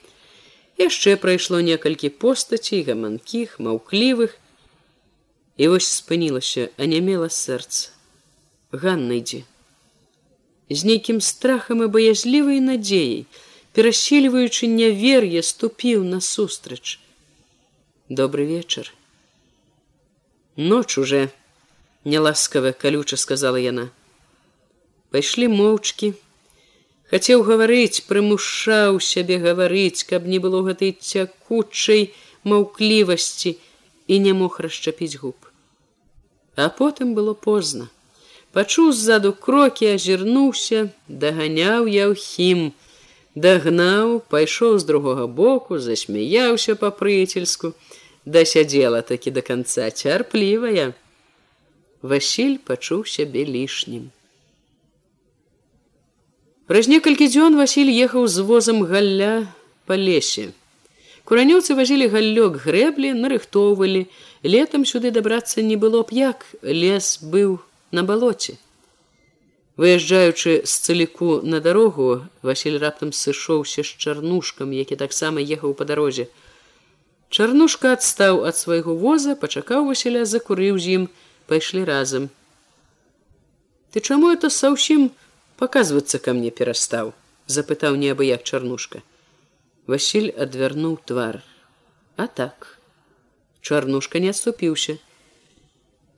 [0.77, 4.37] Яшчэ прайшло некалькі постацей, гаманкіх, маўклівых.
[5.57, 7.89] І вось спынілася, а не мела сэрца.
[8.69, 9.41] Ганна ідзе.
[10.69, 13.25] З нейкім страхам і баязлівай надзеяй,
[13.73, 16.99] перасільваючы нявер'е, ступіў насустрач.
[18.09, 18.93] Добрый вечар.
[20.57, 21.29] Ноч уже
[22.05, 23.89] няласкава калюча сказала яна.
[25.11, 26.13] Пайшлі моўчкі.
[27.11, 32.15] Хацеў гаварыць, прымушаў сябе гаварыць, каб не было гэтай цякучай
[32.47, 33.57] маўклівасці
[34.07, 35.35] і не мог расчапіць губ.
[36.55, 37.91] А потым было позна.
[38.55, 42.71] Пачуў ззаду крокі, азірнуўся, даганяў я ў хім,
[43.35, 47.75] дагнаў, пайшоў з другога боку, засмяяўся па-прыяцельску,
[48.25, 50.93] дасядзела такі до конца цярплівая
[52.01, 54.11] Васіль пачуў сябе лішнім
[56.65, 59.33] Праз некалькі дзён Васіль ехаў з возам галля
[59.85, 60.51] па лесе
[61.25, 64.05] Куранёўцы вазілі галлёк грэблі, нарыхтоўвалі.
[64.45, 67.57] Летам сюды дабрацца не было б як, лес быў
[67.89, 68.61] на балоце.
[69.75, 76.29] Выязджаючы з цыліку на дарогу, Васіль раптам сышоўся з чарнушкам, які таксама ехаў па дарозе.
[77.29, 81.03] Чарнушка адстаў ад свайго воза, пачакаў Васіля, закурыў з ім,
[81.47, 82.29] пайшлі разам.
[83.91, 85.09] Ты чаму это са ўсім
[85.55, 87.13] паказвацца ка мне перастаў,
[87.47, 89.01] запытаў неабыяк чарнушка.
[89.87, 91.41] Васіль адвярнуў твар.
[92.17, 92.77] А так.
[93.61, 94.97] Чарнушка не адступіўся.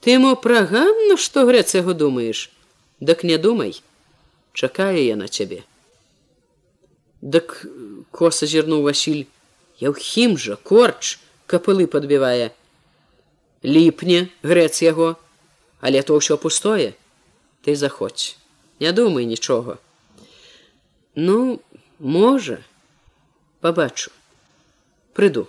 [0.02, 2.50] Ты мо праганна, што грэц яго думаеш?
[3.00, 3.82] Дак не думай,
[4.54, 5.64] чакае я на цябе.
[7.22, 7.66] Дак
[8.12, 9.26] коса зірнуў Васіль,
[9.80, 12.52] Яўхім жа корч капылы падбівае.
[13.64, 15.16] Ліпне грэц яго,
[15.82, 16.94] але то ўсё пустое,
[17.62, 18.38] ты заходзь,
[18.80, 19.78] не думай нічога.
[21.16, 21.62] Ну,
[22.00, 22.62] можа,
[23.62, 24.12] пабачу,
[25.14, 25.48] прыду.